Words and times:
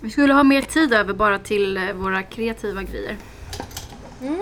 Vi 0.00 0.10
skulle 0.10 0.32
ha 0.32 0.42
mer 0.42 0.62
tid 0.62 0.92
över 0.94 1.14
bara 1.14 1.38
till 1.38 1.76
eh, 1.76 1.92
våra 1.92 2.22
kreativa 2.22 2.82
grejer. 2.82 3.16
Mm. 4.22 4.40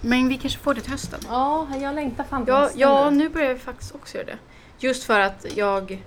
Men 0.00 0.28
vi 0.28 0.36
kanske 0.38 0.58
får 0.58 0.74
det 0.74 0.80
till 0.80 0.90
hösten. 0.90 1.20
Ja, 1.28 1.68
jag 1.80 1.94
längtar 1.94 2.24
fan 2.24 2.44
till 2.44 2.52
Ja, 2.54 2.60
hösten 2.60 2.80
ja 2.80 3.10
nu. 3.10 3.28
börjar 3.28 3.54
vi 3.54 3.60
faktiskt 3.60 3.94
också 3.94 4.16
göra 4.18 4.26
det. 4.26 4.38
Just 4.78 5.04
för 5.04 5.20
att 5.20 5.46
jag... 5.56 6.04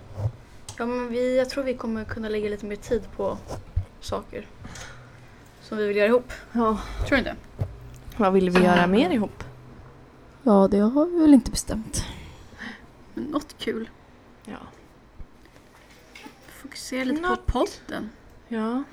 Ja, 0.77 0.85
men 0.85 1.07
vi, 1.09 1.37
jag 1.37 1.49
tror 1.49 1.63
vi 1.63 1.73
kommer 1.73 2.05
kunna 2.05 2.29
lägga 2.29 2.49
lite 2.49 2.65
mer 2.65 2.75
tid 2.75 3.03
på 3.17 3.37
saker 4.01 4.47
som 5.61 5.77
vi 5.77 5.87
vill 5.87 5.97
göra 5.97 6.07
ihop. 6.07 6.31
Ja. 6.51 6.77
Tror 7.07 7.09
du 7.09 7.17
inte? 7.17 7.35
Vad 8.17 8.33
vill 8.33 8.49
vi 8.49 8.63
göra 8.63 8.87
mer 8.87 9.09
ihop? 9.09 9.43
Ja, 10.43 10.67
det 10.71 10.79
har 10.79 11.05
vi 11.05 11.19
väl 11.19 11.33
inte 11.33 11.51
bestämt. 11.51 12.05
Men 13.13 13.23
något 13.23 13.55
kul. 13.57 13.89
Ja. 14.45 14.57
Fokusera 16.61 17.03
lite 17.03 17.21
Något. 17.21 17.45
på 17.45 17.51
podden. 17.51 18.09
Ja. 18.53 18.83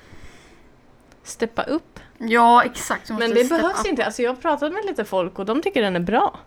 Steppa 1.22 1.62
upp. 1.62 2.00
Ja, 2.18 2.64
exakt. 2.64 3.10
Men 3.10 3.34
det 3.34 3.48
behövs 3.48 3.80
up. 3.80 3.86
inte. 3.86 4.04
Alltså 4.04 4.22
jag 4.22 4.30
har 4.30 4.36
pratat 4.36 4.72
med 4.72 4.84
lite 4.84 5.04
folk 5.04 5.38
och 5.38 5.46
de 5.46 5.62
tycker 5.62 5.82
den 5.82 5.96
är 5.96 6.00
bra. 6.00 6.38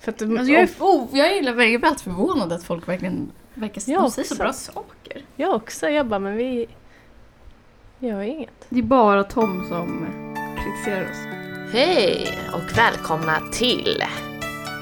För 0.00 0.12
att, 0.12 0.22
Alltså, 0.22 0.44
jag, 0.44 0.62
är, 0.62 0.68
oh, 0.78 1.08
jag 1.12 1.34
gillar 1.34 1.52
verkligen 1.52 1.72
jag 1.72 1.80
blir 1.80 1.90
alltid 1.90 2.04
förvånad 2.04 2.52
att 2.52 2.64
folk 2.64 2.88
verkligen 2.88 3.32
verkar 3.54 3.82
Jag 3.86 4.12
säger 4.12 4.28
så 4.28 4.34
bra 4.34 4.52
saker. 4.52 5.24
Jag 5.36 5.54
också. 5.54 5.88
Jag 5.88 6.06
bara, 6.06 6.20
men 6.20 6.36
vi 6.36 6.66
gör 7.98 8.20
inget. 8.20 8.66
Det 8.68 8.78
är 8.78 8.82
bara 8.82 9.24
Tom 9.24 9.68
som 9.68 10.06
kritiserar 10.56 11.10
oss. 11.10 11.18
Hej 11.72 12.38
och 12.52 12.78
välkomna 12.78 13.40
till 13.52 14.02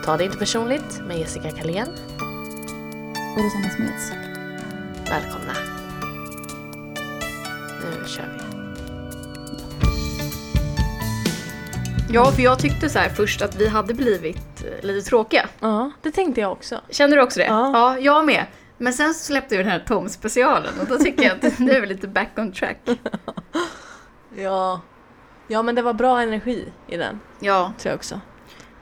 Ta 0.05 0.16
det 0.16 0.24
inte 0.24 0.38
personligt 0.38 1.01
med 1.07 1.19
Jessica 1.19 1.51
Kalén. 1.51 1.88
Och 3.37 3.45
Rosanna 3.45 3.71
Smeds. 3.71 4.13
Välkomna. 5.10 5.68
Kör 8.09 8.25
vi. 8.33 8.39
Ja, 12.10 12.32
för 12.32 12.43
jag 12.43 12.59
tyckte 12.59 12.88
så 12.88 12.99
här 12.99 13.09
först 13.09 13.43
att 13.43 13.57
vi 13.60 13.69
hade 13.69 13.95
blivit 13.95 14.65
eh, 14.65 14.87
lite 14.87 15.09
tråkiga. 15.09 15.49
Ja, 15.60 15.91
det 16.02 16.10
tänkte 16.10 16.41
jag 16.41 16.52
också. 16.52 16.80
Känner 16.91 17.16
du 17.16 17.23
också 17.23 17.41
det? 17.41 17.47
Ja. 17.47 17.73
ja 17.73 17.99
jag 17.99 18.27
med. 18.27 18.47
Men 18.79 18.93
sen 18.93 19.15
så 19.15 19.24
släppte 19.24 19.57
vi 19.57 19.63
den 19.63 19.73
här 19.73 19.85
Tom-specialen 19.87 20.73
och 20.80 20.87
då 20.87 20.99
tycker 20.99 21.23
jag 21.23 21.47
att 21.47 21.59
nu 21.59 21.71
är 21.73 21.80
vi 21.80 21.87
lite 21.87 22.09
back 22.09 22.29
on 22.37 22.52
track. 22.52 22.79
Ja. 24.37 24.80
Ja, 25.49 25.63
men 25.63 25.75
det 25.75 25.82
var 25.82 25.93
bra 25.93 26.23
energi 26.23 26.69
i 26.87 26.97
den, 26.97 27.21
Ja, 27.41 27.73
tror 27.79 27.91
jag 27.91 27.97
också. 27.97 28.21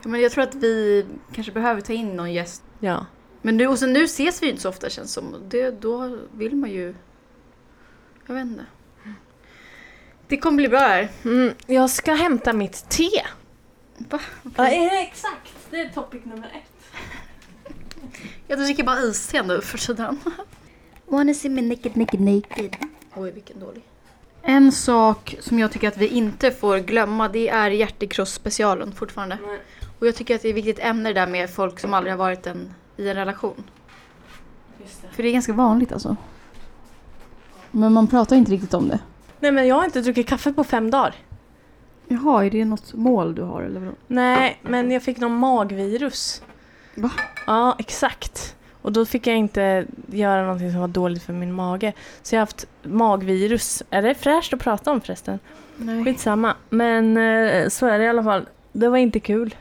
men 0.04 0.20
jag 0.20 0.32
tror 0.32 0.44
att 0.44 0.54
vi 0.54 1.06
kanske 1.32 1.52
behöver 1.52 1.80
ta 1.80 1.92
in 1.92 2.16
någon 2.16 2.32
gäst. 2.32 2.62
Ja. 2.80 3.06
Men 3.42 3.56
nu, 3.56 3.66
och 3.66 3.78
sen 3.78 3.92
nu 3.92 4.04
ses 4.04 4.42
vi 4.42 4.46
ju 4.46 4.50
inte 4.50 4.62
så 4.62 4.68
ofta 4.68 4.90
känns 4.90 5.12
som. 5.12 5.34
Det, 5.48 5.70
då 5.80 6.18
vill 6.32 6.56
man 6.56 6.70
ju... 6.70 6.94
Jag 8.26 8.34
vet 8.34 8.44
inte. 8.44 8.64
Det 10.28 10.36
kommer 10.36 10.56
bli 10.56 10.68
bra 10.68 10.78
här. 10.78 11.08
Mm, 11.24 11.54
jag 11.66 11.90
ska 11.90 12.14
hämta 12.14 12.52
mitt 12.52 12.88
te. 12.88 13.10
Va? 13.96 14.20
Ja, 14.56 14.68
exakt. 15.02 15.52
Det 15.70 15.80
är 15.80 15.88
topic 15.88 16.24
nummer 16.24 16.46
ett. 16.46 16.76
Jag 18.46 18.58
dricker 18.58 18.84
bara 18.84 19.02
iste 19.02 19.42
nu 19.42 19.60
för 19.60 19.78
tiden. 19.78 20.20
Wanna 21.06 21.34
see 21.34 21.48
me 21.48 21.62
naked, 21.62 21.96
naked, 21.96 22.20
naked. 22.20 22.76
Oj, 23.14 23.30
vilken 23.30 23.60
dålig. 23.60 23.82
En 24.42 24.72
sak 24.72 25.36
som 25.40 25.58
jag 25.58 25.72
tycker 25.72 25.88
att 25.88 25.96
vi 25.96 26.08
inte 26.08 26.50
får 26.50 26.78
glömma 26.78 27.28
det 27.28 27.48
är 27.48 27.70
hjärtekross-specialen 27.70 28.92
fortfarande. 28.92 29.38
Nej. 29.46 29.60
Och 29.98 30.06
jag 30.06 30.14
tycker 30.14 30.34
att 30.34 30.42
det 30.42 30.48
är 30.48 30.50
ett 30.50 30.56
viktigt 30.56 30.78
ämne 30.78 31.12
där 31.12 31.26
med 31.26 31.50
folk 31.50 31.80
som 31.80 31.94
aldrig 31.94 32.12
har 32.12 32.18
varit 32.18 32.46
en, 32.46 32.74
i 32.96 33.08
en 33.08 33.14
relation. 33.14 33.64
Just 34.82 35.02
det. 35.02 35.08
För 35.12 35.22
det 35.22 35.28
är 35.28 35.32
ganska 35.32 35.52
vanligt 35.52 35.92
alltså. 35.92 36.16
Men 37.70 37.92
man 37.92 38.06
pratar 38.06 38.36
inte 38.36 38.52
riktigt 38.52 38.74
om 38.74 38.88
det. 38.88 38.98
Nej, 39.40 39.52
men 39.52 39.66
jag 39.66 39.76
har 39.76 39.84
inte 39.84 40.00
druckit 40.00 40.26
kaffe 40.28 40.52
på 40.52 40.64
fem 40.64 40.90
dagar. 40.90 41.14
Jaha, 42.08 42.44
är 42.44 42.50
det 42.50 42.64
något 42.64 42.94
mål 42.94 43.34
du 43.34 43.42
har 43.42 43.62
eller 43.62 43.80
vadå? 43.80 43.92
Nej, 44.06 44.58
men 44.62 44.90
jag 44.90 45.02
fick 45.02 45.18
någon 45.18 45.36
magvirus. 45.36 46.42
Va? 46.94 47.10
Ja, 47.46 47.76
exakt. 47.78 48.56
Och 48.82 48.92
då 48.92 49.06
fick 49.06 49.26
jag 49.26 49.36
inte 49.36 49.86
göra 50.06 50.42
någonting 50.42 50.70
som 50.72 50.80
var 50.80 50.88
dåligt 50.88 51.22
för 51.22 51.32
min 51.32 51.52
mage. 51.52 51.92
Så 52.22 52.34
jag 52.34 52.40
har 52.40 52.42
haft 52.42 52.66
magvirus. 52.82 53.82
Är 53.90 54.02
det 54.02 54.14
fräscht 54.14 54.52
att 54.54 54.60
prata 54.60 54.90
om 54.90 55.00
förresten? 55.00 55.38
Nej. 55.76 56.04
Skitsamma. 56.04 56.54
Men 56.70 57.16
eh, 57.16 57.68
så 57.68 57.86
är 57.86 57.98
det 57.98 58.04
i 58.04 58.08
alla 58.08 58.24
fall. 58.24 58.48
Det 58.72 58.88
var 58.88 58.96
inte 58.96 59.20
kul. 59.20 59.54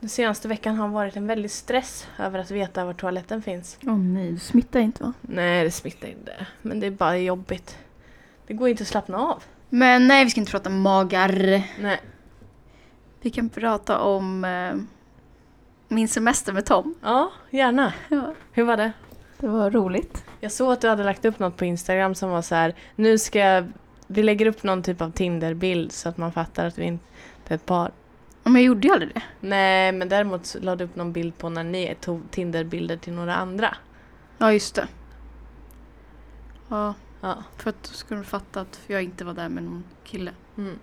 Den 0.00 0.08
senaste 0.08 0.48
veckan 0.48 0.76
har 0.76 0.88
varit 0.88 1.16
en 1.16 1.26
väldig 1.26 1.50
stress 1.50 2.06
över 2.18 2.38
att 2.38 2.50
veta 2.50 2.84
var 2.84 2.92
toaletten 2.92 3.42
finns. 3.42 3.78
Åh 3.82 3.98
nej, 3.98 4.32
du 4.32 4.38
smittar 4.38 4.80
inte 4.80 5.02
va? 5.02 5.12
Nej, 5.20 5.64
det 5.64 5.70
smittar 5.70 6.08
inte. 6.08 6.46
Men 6.62 6.80
det 6.80 6.86
är 6.86 6.90
bara 6.90 7.18
jobbigt. 7.18 7.78
Det 8.46 8.54
går 8.54 8.68
inte 8.68 8.82
att 8.82 8.88
slappna 8.88 9.18
av. 9.18 9.42
Men 9.68 10.08
nej, 10.08 10.24
vi 10.24 10.30
ska 10.30 10.40
inte 10.40 10.52
prata 10.52 10.70
magar. 10.70 11.62
Nej. 11.80 12.00
Vi 13.20 13.30
kan 13.30 13.48
prata 13.48 13.98
om 14.00 14.44
eh, 14.44 14.74
min 15.88 16.08
semester 16.08 16.52
med 16.52 16.66
Tom. 16.66 16.94
Ja, 17.02 17.32
gärna. 17.50 17.92
Ja. 18.08 18.34
Hur 18.52 18.64
var 18.64 18.76
det? 18.76 18.92
Det 19.38 19.48
var 19.48 19.70
roligt. 19.70 20.24
Jag 20.40 20.52
såg 20.52 20.72
att 20.72 20.80
du 20.80 20.88
hade 20.88 21.04
lagt 21.04 21.24
upp 21.24 21.38
något 21.38 21.56
på 21.56 21.64
Instagram 21.64 22.14
som 22.14 22.30
var 22.30 22.42
så 22.42 22.54
här. 22.54 22.74
Nu 22.96 23.18
ska 23.18 23.38
jag, 23.38 23.72
vi 24.06 24.22
lägger 24.22 24.46
upp 24.46 24.62
någon 24.62 24.82
typ 24.82 25.00
av 25.00 25.10
Tinder-bild 25.10 25.92
så 25.92 26.08
att 26.08 26.16
man 26.16 26.32
fattar 26.32 26.66
att 26.66 26.78
vi 26.78 26.84
inte 26.84 27.04
är 27.48 27.54
ett 27.54 27.66
par. 27.66 27.92
Men 28.42 28.54
jag 28.54 28.62
gjorde 28.62 28.88
ju 28.88 28.92
aldrig 28.94 29.14
det. 29.14 29.22
Nej, 29.40 29.92
men 29.92 30.08
däremot 30.08 30.46
så 30.46 30.58
lade 30.60 30.76
du 30.76 30.84
upp 30.84 30.96
någon 30.96 31.12
bild 31.12 31.38
på 31.38 31.48
när 31.48 31.64
ni 31.64 31.94
tog 32.00 32.30
Tinder-bilder 32.30 32.96
till 32.96 33.12
några 33.12 33.34
andra. 33.34 33.76
Ja, 34.38 34.52
just 34.52 34.74
det. 34.74 34.88
Ja, 36.68 36.94
Ja. 37.20 37.44
för 37.56 37.70
att 37.70 37.82
du 37.82 37.94
skulle 37.94 38.24
fatta 38.24 38.60
att 38.60 38.80
jag 38.86 39.02
inte 39.02 39.24
var 39.24 39.34
där 39.34 39.48
med 39.48 39.62
någon 39.64 39.84
kille. 40.04 40.30
Mm. 40.58 40.78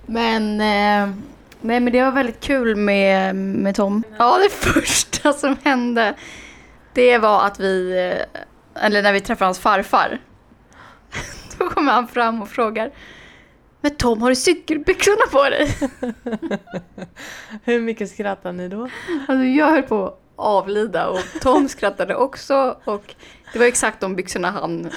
Men, 0.06 0.62
eh, 0.62 1.16
nej, 1.62 1.80
men 1.80 1.94
det 1.94 2.04
var 2.04 2.12
väldigt 2.12 2.40
kul 2.40 2.76
med, 2.76 3.36
med 3.36 3.76
Tom. 3.76 4.04
Ja, 4.18 4.38
det 4.38 4.50
första 4.50 5.34
som 5.40 5.58
hände 5.64 6.16
det 6.94 7.18
var 7.18 7.46
att 7.46 7.60
vi, 7.60 7.92
eh, 7.92 8.86
eller 8.86 9.02
när 9.02 9.14
vi 9.14 9.22
träffade 9.22 9.48
hans 9.48 9.60
farfar. 9.60 10.20
Då 11.58 11.70
kommer 11.70 11.92
han 11.92 12.08
fram 12.08 12.42
och 12.42 12.50
frågar 12.50 12.92
Men 13.82 13.96
Tom, 13.96 14.22
har 14.22 14.30
du 14.30 14.36
cykelbyxorna 14.36 15.26
på 15.32 15.50
dig? 15.50 15.78
Hur 17.64 17.82
mycket 17.82 18.10
skrattar 18.10 18.52
ni 18.52 18.68
då? 18.68 18.90
Alltså 19.28 19.44
jag 19.44 19.68
höll 19.68 19.84
på 19.84 20.16
avlida 20.36 21.08
och 21.10 21.20
Tom 21.42 21.70
skrattade 21.70 22.16
också 22.16 22.78
och 22.86 23.16
det 23.54 23.60
var 23.60 23.66
exakt 23.66 24.00
de 24.00 24.16
byxorna 24.16 24.52
han 24.52 24.90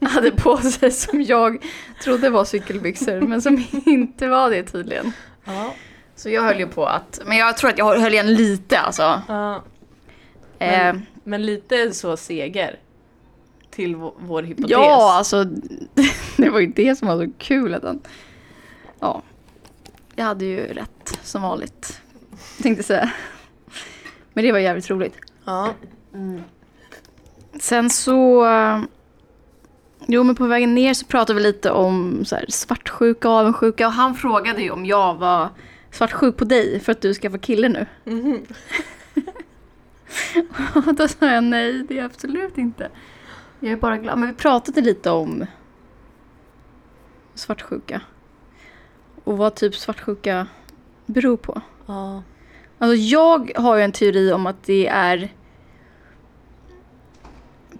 hade 0.00 0.30
på 0.30 0.56
sig 0.56 0.90
som 0.90 1.22
jag 1.22 1.64
trodde 2.04 2.30
var 2.30 2.44
cykelbyxor 2.44 3.20
men 3.20 3.42
som 3.42 3.64
inte 3.86 4.28
var 4.28 4.50
det 4.50 4.62
tydligen. 4.62 5.12
Ja. 5.44 5.74
Så 6.16 6.30
jag 6.30 6.42
höll 6.42 6.58
ju 6.58 6.66
på 6.66 6.86
att, 6.86 7.20
men 7.26 7.36
jag 7.36 7.56
tror 7.56 7.70
att 7.70 7.78
jag 7.78 7.98
höll 7.98 8.12
igen 8.12 8.34
lite 8.34 8.78
alltså. 8.78 9.22
ja. 9.28 9.62
Eh, 10.58 10.94
Men 11.24 11.46
lite 11.46 11.92
så 11.92 12.16
seger 12.16 12.78
till 13.70 13.96
vår, 13.96 14.42
hypotes. 14.42 14.70
ja, 14.70 15.14
alltså 15.18 15.44
det 16.36 16.50
var 16.50 16.60
ju 16.60 16.66
det 16.66 16.96
som 16.98 17.08
var 17.08 17.24
så 17.26 17.32
kul 17.38 17.74
att 17.74 17.82
han, 17.82 18.00
ja, 19.00 19.22
jag 20.14 20.24
hade 20.24 20.44
ju 20.44 20.66
rätt 20.66 21.18
som 21.22 21.42
vanligt 21.42 22.00
tänkte 22.62 22.82
säga. 22.82 23.10
Men 24.40 24.46
det 24.46 24.52
var 24.52 24.58
jävligt 24.58 24.90
roligt. 24.90 25.16
ja. 25.44 25.74
Sen 27.60 27.90
så... 27.90 28.46
eh, 28.46 28.80
Jo, 30.06 30.22
men 30.22 30.34
på 30.34 30.46
vägen 30.46 30.74
ner 30.74 30.94
så 30.94 31.06
pratade 31.06 31.36
vi 31.36 31.42
lite 31.42 31.70
om 31.70 32.24
så 32.24 32.36
här, 32.36 32.44
svartsjuka 32.48 33.28
och 33.28 33.34
avundsjuka. 33.34 33.86
Och 33.86 33.92
han 33.92 34.14
frågade 34.14 34.62
ju 34.62 34.70
om 34.70 34.86
jag 34.86 35.14
var 35.14 35.48
svartsjuk 35.90 36.36
på 36.36 36.44
dig 36.44 36.80
för 36.80 36.92
att 36.92 37.00
du 37.00 37.14
ska 37.14 37.30
få 37.30 37.38
kille 37.38 37.68
nu. 37.68 37.86
Mhm. 38.04 38.42
Och 40.86 40.94
då 40.94 41.08
sa 41.08 41.26
jag 41.32 41.44
nej, 41.44 41.72
det 41.88 41.94
är 41.94 41.98
jag 41.98 42.06
absolut 42.06 42.58
inte. 42.58 42.88
Jag 43.60 43.72
är 43.72 43.76
bara 43.76 43.96
glad. 43.96 44.18
Men 44.18 44.28
vi 44.28 44.34
pratade 44.34 44.80
lite 44.80 45.10
om 45.10 45.46
svartsjuka. 47.34 48.00
Och 49.24 49.36
vad 49.38 49.54
typ 49.54 49.74
svartsjuka 49.74 50.46
beror 51.06 51.36
på. 51.36 51.60
ja. 51.86 52.22
Alltså 52.82 52.96
jag 52.96 53.52
har 53.56 53.76
ju 53.76 53.82
en 53.82 53.92
teori 53.92 54.32
om 54.32 54.46
att 54.46 54.62
det 54.62 54.86
är 54.86 55.28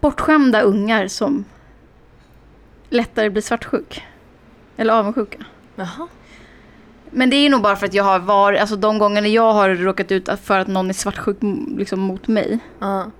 bortskämda 0.00 0.60
ungar 0.60 1.08
som 1.08 1.44
lättare 2.88 3.30
blir 3.30 3.42
svartsjuk. 3.42 4.02
Eller 4.76 4.94
avundsjuka. 4.94 5.38
Jaha. 5.76 6.08
Men 7.10 7.30
det 7.30 7.36
är 7.36 7.50
nog 7.50 7.62
bara 7.62 7.76
för 7.76 7.86
att 7.86 7.94
jag 7.94 8.04
har 8.04 8.18
varit, 8.18 8.60
alltså 8.60 8.76
de 8.76 8.98
gångerna 8.98 9.28
jag 9.28 9.52
har 9.52 9.70
råkat 9.70 10.12
ut 10.12 10.28
för 10.42 10.58
att 10.58 10.68
någon 10.68 10.88
är 10.88 10.94
svartsjuk 10.94 11.38
liksom 11.76 12.00
mot 12.00 12.28
mig. 12.28 12.58
Ja. 12.78 13.10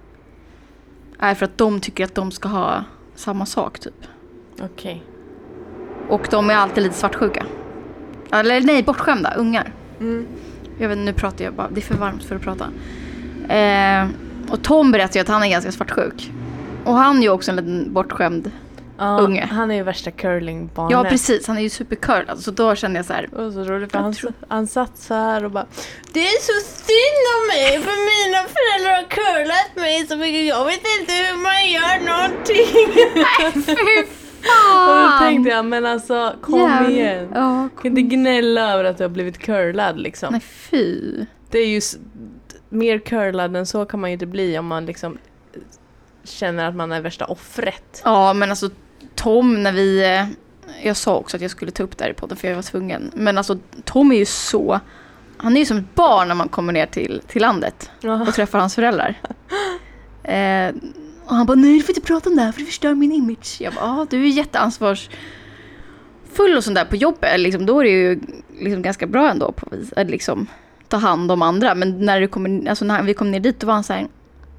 Är 1.19 1.35
för 1.35 1.45
att 1.45 1.59
de 1.59 1.81
tycker 1.81 2.05
att 2.05 2.15
de 2.15 2.31
ska 2.31 2.49
ha 2.49 2.85
samma 3.15 3.47
sak 3.47 3.79
typ. 3.79 4.07
Okej. 4.61 5.03
Och 6.09 6.29
de 6.31 6.51
är 6.51 6.55
alltid 6.55 6.83
lite 6.83 6.95
svartsjuka. 6.95 7.47
Eller 8.33 8.61
nej, 8.61 8.83
bortskämda 8.83 9.35
ungar. 9.35 9.73
Mm. 10.01 10.27
Jag 10.81 10.89
vet 10.89 10.99
nu 10.99 11.13
pratar 11.13 11.45
jag 11.45 11.55
bara, 11.55 11.69
det 11.71 11.81
är 11.81 11.83
för 11.83 11.95
varmt 11.95 12.25
för 12.25 12.37
att 12.37 12.43
prata. 12.43 12.65
Eh, 13.55 14.09
och 14.51 14.63
Tom 14.63 14.93
berättar 14.93 15.15
ju 15.15 15.21
att 15.21 15.29
han 15.29 15.43
är 15.43 15.49
ganska 15.49 15.73
svartsjuk. 15.73 16.31
Och 16.85 16.95
han 16.95 17.19
är 17.19 17.23
ju 17.23 17.29
också 17.29 17.51
en 17.51 17.57
liten 17.57 17.93
bortskämd 17.93 18.51
Ja, 18.99 19.19
unge. 19.21 19.49
Han 19.53 19.71
är 19.71 19.75
ju 19.75 19.83
värsta 19.83 20.11
curlingbarnet. 20.11 20.93
Ja 20.93 21.05
precis, 21.05 21.47
han 21.47 21.59
är 21.59 21.63
ju 21.63 21.69
supercurlad. 21.71 22.39
Så 22.39 22.51
då 22.51 22.75
kände 22.75 22.99
jag 22.99 23.07
så 23.07 23.13
här, 23.13 23.35
Och 23.35 23.53
så 23.53 23.65
roligt 23.65 23.93
för 23.93 23.99
han, 23.99 24.15
tror- 24.15 24.33
han 24.49 24.67
satt 24.67 24.99
så 24.99 25.15
här 25.15 25.45
och 25.45 25.51
bara 25.51 25.67
Det 26.13 26.21
är 26.21 26.41
så 26.43 26.67
synd 26.87 27.25
om 27.37 27.47
mig 27.49 27.83
för 27.83 27.97
mina 28.11 28.39
föräldrar 28.57 28.95
har 28.97 29.09
curlat 29.09 29.77
mig 29.77 30.07
så 30.07 30.17
mycket. 30.17 30.47
Jag 30.47 30.65
vet 30.65 30.81
inte 31.01 31.13
hur 31.13 31.37
man 31.43 31.67
gör 31.71 31.97
någonting. 32.11 34.07
och 34.89 34.95
då 34.95 35.19
tänkte 35.19 35.51
jag 35.51 35.65
men 35.65 35.87
alltså 35.87 36.35
kom 36.41 36.59
Jävlar. 36.61 36.91
igen. 36.91 37.29
Ja, 37.35 37.69
Du 37.77 37.83
kan 37.83 37.99
inte 37.99 38.17
gnälla 38.17 38.73
över 38.73 38.85
att 38.85 38.99
du 38.99 39.05
har 39.05 39.09
blivit 39.09 39.39
curlad 39.39 39.99
liksom. 40.01 40.33
Nej 40.33 40.41
fy. 40.41 41.01
Det 41.51 41.59
är 41.59 41.67
ju 41.69 41.81
mer 42.69 42.99
curlad 42.99 43.57
än 43.57 43.67
så 43.67 43.85
kan 43.85 44.01
man 44.01 44.11
ju 44.11 44.13
inte 44.13 44.27
bli 44.27 44.59
om 44.59 44.67
man 44.67 44.87
liksom 44.87 45.19
känner 46.25 46.69
att 46.69 46.75
man 46.77 46.93
är 46.93 47.01
värsta 47.01 47.25
offret. 47.25 48.03
Ja 48.05 48.33
men 48.33 48.51
alltså 48.51 48.71
Tom 49.15 49.63
när 49.63 49.73
vi, 49.73 50.15
eh, 50.15 50.27
jag 50.87 50.97
sa 50.97 51.17
också 51.17 51.37
att 51.37 51.41
jag 51.41 51.51
skulle 51.51 51.71
ta 51.71 51.83
upp 51.83 51.99
det 51.99 52.05
här 52.05 52.11
i 52.11 52.15
podden 52.15 52.37
för 52.37 52.49
jag 52.49 52.55
var 52.55 52.63
tvungen. 52.63 53.11
Men 53.15 53.39
alltså 53.39 53.59
Tom 53.85 54.13
är 54.13 54.17
ju 54.17 54.25
så, 54.27 54.81
han 55.37 55.57
är 55.57 55.61
ju 55.61 55.67
som 55.67 55.77
ett 55.79 55.95
barn 55.95 56.29
när 56.29 56.35
man 56.35 56.49
kommer 56.49 56.73
ner 56.73 56.87
till, 56.87 57.23
till 57.27 57.43
landet 57.43 57.91
och 58.29 58.35
träffar 58.35 58.59
hans 58.59 58.75
föräldrar. 58.75 59.15
Eh, 60.23 60.71
och 61.31 61.37
han 61.37 61.47
bara, 61.47 61.55
nej 61.55 61.77
du 61.77 61.83
får 61.83 61.91
inte 61.91 62.01
prata 62.07 62.31
om 62.31 62.37
det 62.37 62.43
här 62.43 62.53
för 62.53 62.61
det 62.61 62.67
förstör 62.67 62.95
min 62.95 63.13
image. 63.13 63.57
Jag 63.61 63.75
bara, 63.75 63.85
ja 63.85 64.07
du 64.11 64.25
är 64.25 64.29
jätteansvarsfull 64.29 66.57
och 66.57 66.65
sånt 66.65 66.75
där 66.75 66.85
på 66.85 66.97
jobbet. 66.97 67.41
Liksom, 67.41 67.67
då 67.67 67.81
är 67.81 67.85
det 67.85 67.91
ju 67.91 68.21
liksom 68.61 68.83
ganska 68.83 69.07
bra 69.07 69.31
ändå 69.31 69.53
på 69.53 69.77
vis, 69.77 69.93
att 69.97 70.11
liksom 70.11 70.47
ta 70.89 70.97
hand 70.97 71.33
om 71.33 71.43
andra. 71.43 71.75
Men 71.75 72.07
när, 72.07 72.21
det 72.21 72.27
kommer, 72.27 72.69
alltså, 72.69 72.85
när 72.85 73.03
vi 73.03 73.15
kom 73.15 73.31
ner 73.31 73.41
dit 73.41 73.61
då 73.61 73.67
var 73.67 73.75
han 73.75 73.85
så 73.85 73.93
här, 73.93 74.07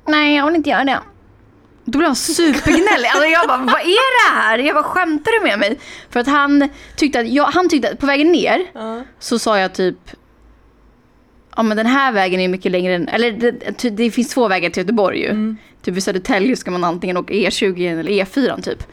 nej 0.08 0.36
jag 0.36 0.46
vill 0.46 0.56
inte 0.56 0.70
göra 0.70 0.84
det. 0.84 1.00
Då 1.86 1.98
blev 2.00 2.08
han 2.08 2.16
supergnällig. 2.16 3.08
Alltså 3.14 3.26
jag 3.28 3.48
bara, 3.48 3.58
vad 3.58 3.82
är 3.82 4.30
det 4.30 4.36
här? 4.42 4.58
Jag 4.60 4.76
bara, 4.76 4.84
skämtar 4.84 5.32
du 5.40 5.44
med 5.50 5.60
mig? 5.60 5.80
För 6.10 6.20
att 6.20 6.28
han 6.28 6.70
tyckte 6.96 7.20
att, 7.20 7.30
jag, 7.30 7.46
han 7.46 7.70
tyckte 7.70 7.90
att 7.90 8.00
på 8.00 8.06
vägen 8.06 8.32
ner 8.32 8.66
Ja. 8.74 9.02
så 9.20 9.40
sa 9.40 9.60
jag 9.60 9.74
typ 9.74 9.98
Ja 11.56 11.64
men 11.64 11.78
den 11.78 11.86
här 11.86 12.12
vägen 12.12 12.40
är 12.40 12.48
mycket 12.48 12.72
längre 12.72 12.96
än, 12.96 13.08
eller 13.08 13.32
det, 13.32 13.90
det 13.90 14.12
finns 14.12 14.30
två 14.30 14.48
vägar 14.48 14.70
till 14.70 14.82
Göteborg 14.82 15.20
ju. 15.20 15.30
Mm. 15.30 15.58
Typ 15.82 15.98
i 15.98 16.02
Södertälje 16.02 16.56
ska 16.56 16.72
man 16.72 16.84
antingen 16.84 17.18
åka 17.18 17.34
E20 17.34 18.00
eller 18.00 18.12
E4 18.12 18.62
typ. 18.62 18.84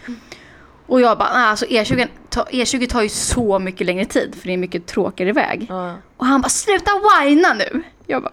Och 0.87 1.00
jag 1.00 1.19
bara, 1.19 1.32
nej 1.34 1.46
alltså 1.46 1.66
E20, 1.66 2.06
ta, 2.28 2.44
E20 2.44 2.87
tar 2.87 3.02
ju 3.02 3.08
så 3.08 3.58
mycket 3.58 3.87
längre 3.87 4.05
tid 4.05 4.34
för 4.34 4.46
det 4.46 4.52
är 4.52 4.55
en 4.55 4.60
mycket 4.60 4.87
tråkigare 4.87 5.32
väg. 5.32 5.66
Ja. 5.69 5.94
Och 6.16 6.26
han 6.26 6.40
bara, 6.40 6.49
sluta 6.49 6.90
whina 6.93 7.55
nu! 7.55 7.82
Jag 8.06 8.22
bara, 8.22 8.32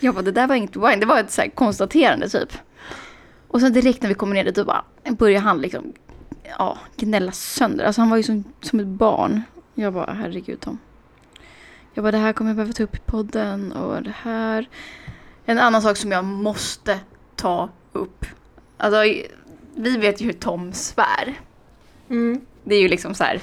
jag 0.00 0.14
bara, 0.14 0.22
det 0.22 0.32
där 0.32 0.46
var 0.46 0.54
inget 0.54 0.76
whine, 0.76 0.96
det 0.96 1.06
var 1.06 1.20
ett 1.20 1.30
så 1.30 1.40
här 1.40 1.48
konstaterande 1.48 2.28
typ. 2.28 2.52
Och 3.48 3.60
sen 3.60 3.72
direkt 3.72 4.02
när 4.02 4.08
vi 4.08 4.14
kommer 4.14 4.34
ner 4.34 4.44
dit, 4.44 4.66
bara 4.66 4.84
börjar 5.08 5.40
han 5.40 5.60
liksom, 5.60 5.92
ja, 6.58 6.78
gnälla 6.96 7.32
sönder. 7.32 7.84
Alltså 7.84 8.00
han 8.00 8.10
var 8.10 8.16
ju 8.16 8.22
som, 8.22 8.44
som 8.60 8.80
ett 8.80 8.86
barn. 8.86 9.42
Jag 9.74 9.92
bara, 9.92 10.12
herregud 10.12 10.60
Tom. 10.60 10.78
Jag 11.94 12.04
bara, 12.04 12.10
det 12.12 12.18
här 12.18 12.32
kommer 12.32 12.50
jag 12.50 12.56
behöva 12.56 12.72
ta 12.72 12.82
upp 12.82 12.96
i 12.96 13.00
podden 13.06 13.72
och 13.72 14.02
det 14.02 14.14
här. 14.22 14.68
En 15.44 15.58
annan 15.58 15.82
sak 15.82 15.96
som 15.96 16.12
jag 16.12 16.24
måste 16.24 17.00
ta 17.36 17.68
upp. 17.92 18.26
Alltså, 18.76 19.00
vi 19.76 19.96
vet 19.96 20.20
ju 20.20 20.24
hur 20.26 20.32
Tom 20.32 20.72
svär. 20.72 21.40
Mm. 22.10 22.40
Det 22.64 22.74
är 22.74 22.80
ju 22.82 22.88
liksom 22.88 23.14
så 23.14 23.24
här 23.24 23.40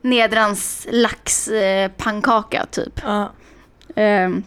Nedrans 0.00 0.86
laxpannkaka 0.90 2.66
typ. 2.70 3.00
Ja. 3.04 3.32
Ehm, 3.96 4.42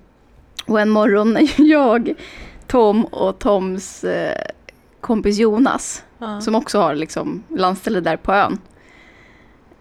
och 0.65 0.81
en 0.81 0.89
morgon 0.89 1.33
när 1.33 1.49
jag, 1.61 2.13
Tom 2.67 3.05
och 3.05 3.39
Toms 3.39 4.03
eh, 4.03 4.41
kompis 5.01 5.37
Jonas, 5.37 6.03
Ja. 6.17 6.41
som 6.41 6.55
också 6.55 6.79
har 6.79 6.95
liksom 6.95 7.43
landställe 7.49 7.99
där 7.99 8.17
på 8.17 8.33
ön. 8.33 8.59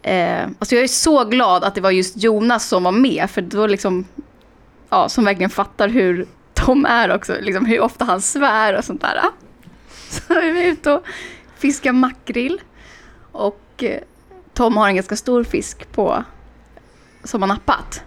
Eh, 0.04 0.44
alltså 0.58 0.74
jag 0.74 0.84
är 0.84 0.88
så 0.88 1.24
glad 1.24 1.64
att 1.64 1.74
det 1.74 1.80
var 1.80 1.90
just 1.90 2.16
Jonas 2.16 2.68
som 2.68 2.82
var 2.82 2.92
med, 2.92 3.30
för 3.30 3.42
då 3.42 3.66
liksom, 3.66 4.06
ja, 4.90 5.08
som 5.08 5.24
verkligen 5.24 5.50
fattar 5.50 5.88
hur 5.88 6.26
Tom 6.54 6.86
är 6.86 7.14
också, 7.14 7.36
liksom 7.40 7.66
hur 7.66 7.80
ofta 7.80 8.04
han 8.04 8.20
svär 8.20 8.74
och 8.78 8.84
sånt 8.84 9.00
där. 9.00 9.20
Så 10.08 10.34
är 10.34 10.52
vi 10.52 10.66
ute 10.66 10.92
och 10.92 11.04
fiskar 11.58 11.92
makrill. 11.92 12.60
Och 13.32 13.60
eh, 13.82 14.00
Tom 14.54 14.76
har 14.76 14.88
en 14.88 14.94
ganska 14.94 15.16
stor 15.16 15.44
fisk 15.44 15.92
på, 15.92 16.24
som 17.24 17.42
har 17.42 17.46
nappat. 17.48 18.02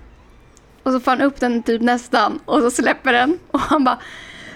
Och 0.83 0.91
så 0.91 0.99
får 0.99 1.11
han 1.11 1.21
upp 1.21 1.39
den 1.39 1.63
typ 1.63 1.81
nästan 1.81 2.39
och 2.45 2.61
så 2.61 2.71
släpper 2.71 3.13
den 3.13 3.39
och 3.51 3.59
han 3.59 3.83
bara 3.83 3.99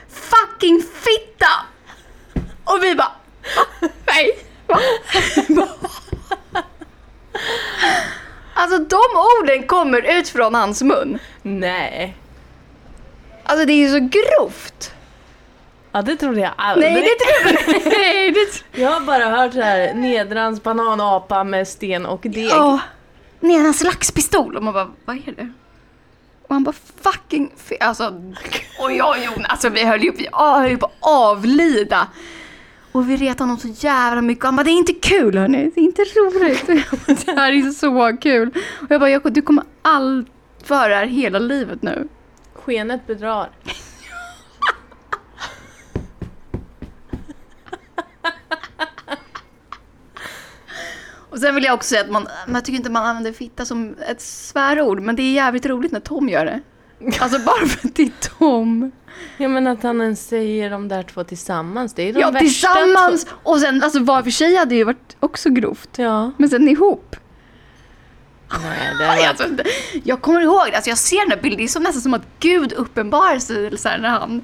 Fucking 0.10 0.82
fitta! 0.82 1.48
Och 2.64 2.80
vi 2.84 2.96
bara 2.96 3.12
"Va? 3.82 3.90
Nej! 4.06 4.40
Va? 4.68 4.80
Alltså 8.54 8.78
de 8.78 9.02
orden 9.42 9.68
kommer 9.68 10.18
ut 10.20 10.30
från 10.30 10.56
hans 10.56 10.82
mun. 10.82 11.20
Nej. 11.42 12.18
Alltså 13.44 13.66
det 13.66 13.74
är 13.74 13.78
ju 13.78 13.90
så 13.90 14.00
grovt. 14.00 14.92
Ja, 15.92 16.02
det 16.02 16.16
trodde 16.16 16.40
jag 16.40 16.52
aldrig. 16.56 16.94
Nej 16.94 17.02
det 17.02 17.26
tror 17.26 17.58
jag 17.76 17.86
Nej, 17.98 18.32
det 18.32 18.46
tror 18.46 18.84
Jag 18.84 18.92
har 18.92 19.00
bara 19.00 19.26
hört 19.30 19.54
så 19.54 19.62
här 19.62 19.94
nedrans 19.94 20.64
bananapa 20.64 21.44
med 21.44 21.68
sten 21.68 22.06
och 22.06 22.22
deg. 22.22 22.50
Ja. 22.50 22.80
Ner 23.40 23.60
hans 23.60 23.84
laxpistol 23.84 24.58
och 24.58 24.64
man 24.64 24.74
bara, 24.74 24.92
vad 25.06 25.16
är 25.16 25.32
det? 25.32 25.54
Och 26.48 26.56
han 26.56 26.64
bara 26.64 26.76
fucking 27.04 27.52
fi-" 27.58 27.78
alltså 27.80 28.22
jag 28.90 29.10
och 29.10 29.18
Jonas, 29.18 29.48
alltså 29.50 29.70
vi 29.70 29.86
höll 29.86 30.04
ju 30.04 30.12
på 30.78 30.86
att 30.86 30.92
avlida. 31.00 32.08
Och 32.92 33.10
vi 33.10 33.18
retade 33.18 33.44
honom 33.44 33.58
så 33.58 33.68
jävla 33.68 34.22
mycket. 34.22 34.46
Han 34.46 34.56
bara, 34.56 34.64
det 34.64 34.72
är 34.72 34.78
inte 34.78 34.94
kul 34.94 35.38
hörni, 35.38 35.72
det 35.76 35.82
är 35.82 35.84
inte 35.84 36.02
roligt. 36.02 36.68
Bara, 36.68 37.16
det 37.26 37.32
här 37.42 37.52
är 37.52 37.72
så 37.72 38.18
kul. 38.22 38.50
Och 38.82 38.92
jag 38.92 39.00
bara, 39.00 39.10
Jakob 39.10 39.34
du 39.34 39.42
kommer 39.42 39.64
allt 39.82 40.28
för 40.64 40.90
det 40.90 40.96
här 40.96 41.06
hela 41.06 41.40
livet 41.40 41.82
nu. 41.82 42.08
Skenet 42.54 43.08
bedrar. 43.08 43.50
Och 51.30 51.40
sen 51.40 51.56
vill 51.56 51.64
jag 51.64 51.74
också 51.74 51.90
säga 51.90 52.02
att 52.02 52.10
man, 52.10 52.28
man 52.46 52.56
jag 52.56 52.66
tycker 52.66 52.78
inte 52.78 52.90
man 52.90 53.06
använder 53.06 53.34
fitta 53.34 53.66
som 53.66 53.96
ett 54.10 54.22
svärord, 54.22 55.02
men 55.02 55.16
det 55.16 55.22
är 55.22 55.34
jävligt 55.34 55.66
roligt 55.66 55.92
när 55.92 56.00
Tom 56.00 56.30
gör 56.30 56.46
det. 56.46 56.62
Alltså 57.20 57.40
bara 57.46 57.66
för 57.68 57.88
att 57.88 57.96
det 57.96 58.04
är 58.04 58.12
Tom. 58.38 58.92
Ja 59.38 59.48
men 59.48 59.68
att 59.68 59.84
han 59.84 60.02
ens 60.02 60.28
säger 60.28 60.70
de 60.70 60.88
där 60.88 61.04
två 61.04 61.24
tillsammans, 61.24 61.94
det 61.94 62.10
är 62.10 62.14
de 62.14 62.20
Ja, 62.20 62.32
värsta 62.32 62.40
tillsammans! 62.40 63.26
två- 63.26 63.36
Och 63.44 63.60
sen, 63.60 63.84
alltså 63.84 64.00
var 64.00 64.24
för 64.24 64.32
sig 64.32 64.56
hade 64.56 64.76
ju 64.76 64.84
varit 64.84 65.16
också 65.20 65.50
grovt. 65.50 65.90
Ja. 65.98 66.32
Men 66.38 66.50
sen 66.50 66.68
ihop. 66.68 67.16
Nej, 68.64 68.80
det 69.00 69.06
var... 69.22 69.28
Alltså, 69.28 69.46
jag 70.04 70.22
kommer 70.22 70.42
ihåg 70.42 70.62
det, 70.72 70.76
alltså 70.76 70.90
jag 70.90 70.98
ser 70.98 71.20
den 71.20 71.30
där 71.30 71.42
bilden, 71.44 71.58
det 71.58 71.64
är 71.64 71.68
som, 71.68 71.84
nästan 71.84 72.02
som 72.02 72.14
att 72.14 72.28
Gud 72.40 72.74
uppenbarar 72.74 73.40
sig 73.40 73.78
så 73.78 73.90
här, 73.90 73.98
när 74.00 74.10
han 74.10 74.42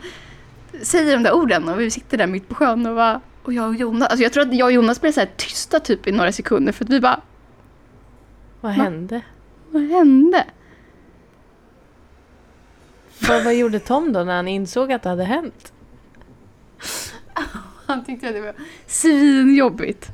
säger 0.82 1.14
de 1.14 1.24
där 1.24 1.34
orden 1.34 1.70
och 1.70 1.80
vi 1.80 1.92
sitter 1.92 2.18
där 2.18 2.28
mitt 2.28 2.50
på 2.50 2.56
sjön 2.56 2.86
och, 2.86 2.96
bara, 2.96 3.22
och 3.44 3.54
jag 3.54 3.68
och 3.68 3.76
Jonas, 3.76 4.10
alltså 4.10 4.24
jag 4.24 4.34
tror 4.34 4.44
att 4.48 4.54
jag 4.56 4.66
och 4.66 4.72
Jonas 4.72 5.02
blev 5.02 5.12
så 5.12 5.20
här 5.20 5.30
tysta 5.38 5.80
typ 5.80 6.08
i 6.08 6.12
några 6.12 6.32
sekunder 6.32 6.74
för 6.74 6.86
att 6.86 6.90
vi 6.92 7.00
bara, 7.00 7.20
Vad 8.62 8.72
hände? 8.72 9.22
vad 9.72 9.82
hände? 9.84 10.44
Vad, 13.28 13.44
vad 13.44 13.56
gjorde 13.56 13.80
Tom 13.80 14.14
då 14.14 14.24
när 14.24 14.36
han 14.36 14.48
insåg 14.48 14.92
att 14.92 15.04
det 15.04 15.10
hade 15.10 15.24
hänt? 15.24 15.74
Han 17.86 18.06
tyckte 18.06 18.28
att 18.28 18.34
det 18.34 18.42
var 18.42 18.54
svinjobbigt. 18.88 20.08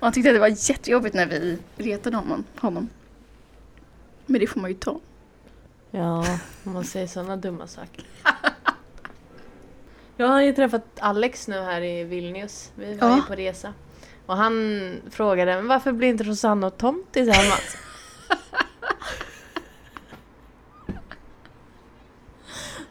Och 0.00 0.04
han 0.06 0.12
tyckte 0.12 0.30
att 0.30 0.36
det 0.36 0.40
var 0.40 0.70
jättejobbigt 0.70 1.14
när 1.14 1.26
vi 1.26 1.58
retade 1.76 2.16
honom. 2.16 2.44
honom. 2.56 2.88
Men 4.26 4.40
det 4.40 4.46
får 4.46 4.60
man 4.60 4.70
ju 4.70 4.76
ta. 4.76 5.00
Ja, 5.90 6.24
om 6.64 6.72
man 6.72 6.84
säger 6.84 7.06
sådana 7.06 7.36
dumma 7.36 7.66
saker. 7.66 8.04
Jag 10.16 10.28
har 10.28 10.40
ju 10.40 10.52
träffat 10.52 10.84
Alex 10.98 11.48
nu 11.48 11.60
här 11.60 11.80
i 11.82 12.04
Vilnius. 12.04 12.72
Vi 12.74 12.94
var 12.94 13.08
Ja. 13.08 13.16
ju 13.16 13.22
på 13.22 13.34
resa. 13.34 13.74
Och 14.26 14.36
han 14.36 14.92
frågade 15.10 15.54
"Men 15.54 15.68
varför 15.68 15.92
blir 15.92 16.08
inte 16.08 16.24
Rosanna 16.24 16.66
och 16.66 16.76
Tom 16.78 17.04
tillsammans? 17.12 17.76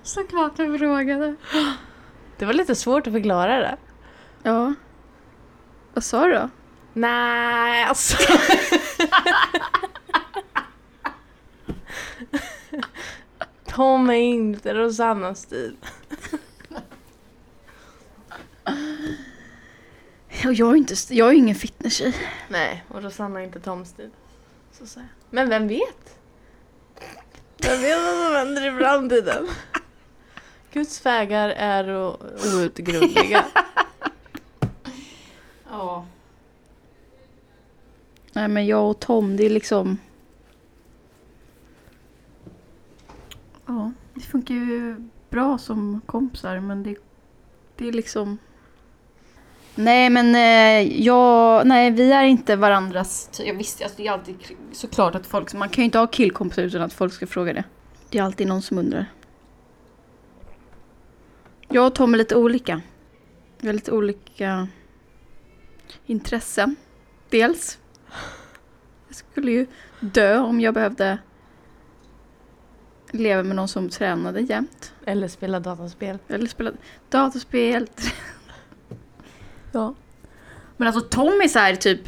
Såklart 0.07 0.59
jag 0.59 0.79
frågade. 0.79 1.35
Det 2.37 2.45
var 2.45 2.53
lite 2.53 2.75
svårt 2.75 3.07
att 3.07 3.13
förklara 3.13 3.57
det. 3.59 3.77
Ja. 4.43 4.73
Vad 5.93 6.03
sa 6.03 6.25
du 6.25 6.33
då? 6.33 6.49
Nej, 6.93 7.83
alltså. 7.83 8.17
Tom 13.67 14.09
är 14.09 14.13
inte 14.13 14.73
Rosannas 14.73 15.41
stil. 15.41 15.77
Ja, 20.43 20.51
Jag 20.51 20.71
är 20.71 20.75
inte, 20.75 20.95
jag 21.09 21.29
är 21.29 21.33
ingen 21.33 21.55
fitnesstjej. 21.55 22.15
Nej, 22.49 22.83
och 22.87 23.03
Rosanna 23.03 23.39
är 23.39 23.43
inte 23.43 23.59
Toms 23.59 23.89
stil. 23.89 24.09
Så 24.71 24.87
säger. 24.87 25.09
Men 25.29 25.49
vem 25.49 25.67
vet? 25.67 26.19
Vem 27.57 27.81
vet 27.81 27.97
vad 28.03 28.25
som 28.25 28.33
händer 28.35 28.75
i 28.75 28.79
framtiden? 28.79 29.47
Guds 30.77 31.05
vägar 31.05 31.50
är 31.50 32.15
outgrundliga. 32.55 33.46
Ja. 35.69 36.05
Nej 38.34 38.48
men 38.48 38.65
jag 38.65 38.89
och 38.89 39.00
Tom, 39.00 39.38
det 39.38 39.46
är 39.46 39.50
liksom... 39.50 39.98
Ja, 43.65 43.91
det 44.13 44.22
funkar 44.22 44.55
ju 44.55 44.96
bra 45.29 45.57
som 45.57 46.01
kompisar 46.05 46.60
men 46.60 46.84
det, 46.84 46.96
det 47.75 47.88
är 47.88 47.91
liksom... 47.91 48.38
Nej 49.75 50.10
men 50.10 50.36
eh, 50.36 51.01
jag, 51.03 51.67
nej 51.67 51.91
vi 51.91 52.12
är 52.12 52.24
inte 52.24 52.55
varandras... 52.55 53.29
Jag 53.46 53.55
visste, 53.55 53.84
alltså, 53.84 54.01
det 54.01 54.07
är 54.07 54.12
alltid 54.12 54.36
såklart 54.72 55.15
att 55.15 55.25
folk, 55.27 55.53
man 55.53 55.69
kan 55.69 55.81
ju 55.81 55.86
inte 55.86 56.00
ha 56.00 56.07
killkompisar 56.07 56.63
utan 56.63 56.81
att 56.81 56.93
folk 56.93 57.13
ska 57.13 57.27
fråga 57.27 57.53
det. 57.53 57.63
Det 58.10 58.19
är 58.19 58.24
alltid 58.24 58.48
någon 58.48 58.62
som 58.62 58.77
undrar. 58.77 59.05
Jag 61.77 61.88
och 61.88 61.96
Tom 61.96 62.13
är 62.13 62.17
lite 62.17 62.36
olika. 62.36 62.81
Vi 63.60 63.67
har 63.67 63.74
lite 63.74 63.91
olika 63.91 64.67
intressen. 66.05 66.75
Dels. 67.29 67.79
Jag 69.07 69.15
skulle 69.15 69.51
ju 69.51 69.67
dö 70.00 70.39
om 70.39 70.62
jag 70.62 70.74
behövde 70.74 71.17
leva 73.12 73.43
med 73.43 73.55
någon 73.55 73.67
som 73.67 73.89
tränade 73.89 74.41
jämt. 74.41 74.93
Eller 75.05 75.27
spela 75.27 75.60
dataspel. 75.60 76.17
Eller 76.27 76.48
spela 76.48 76.72
dataspel. 77.10 77.89
ja. 79.72 79.96
Men 80.77 80.88
alltså 80.88 81.01
Tom 81.01 81.41
är 81.43 81.48
så 81.48 81.60
här 81.60 81.75
typ... 81.75 82.01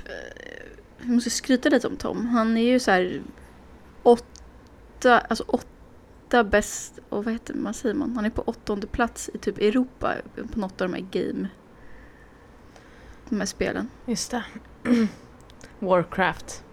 Jag 1.00 1.10
måste 1.10 1.30
skryta 1.30 1.70
lite 1.70 1.88
om 1.88 1.98
Tom. 1.98 2.28
Han 2.28 2.58
är 2.58 2.72
ju 2.72 2.80
så 2.80 2.92
här 2.92 3.22
åtta, 4.04 5.20
alltså 5.20 5.44
åtta 5.48 5.68
bäst, 6.44 7.00
och 7.10 7.24
vad 7.26 7.34
heter 7.34 7.54
man 7.54 7.74
säger 7.74 7.96
man? 7.96 8.16
Han 8.16 8.26
är 8.26 8.30
på 8.30 8.42
åttonde 8.42 8.88
plats 8.88 9.30
i 9.34 9.38
typ 9.38 9.58
Europa 9.58 10.14
på 10.54 10.60
något 10.60 10.82
av 10.82 10.90
de 10.90 10.94
här 10.94 11.06
game... 11.24 11.48
De 13.30 13.40
här 13.40 13.46
spelen. 13.46 13.90
Just 14.06 14.32
det. 14.32 14.44
Warcraft. 15.80 16.64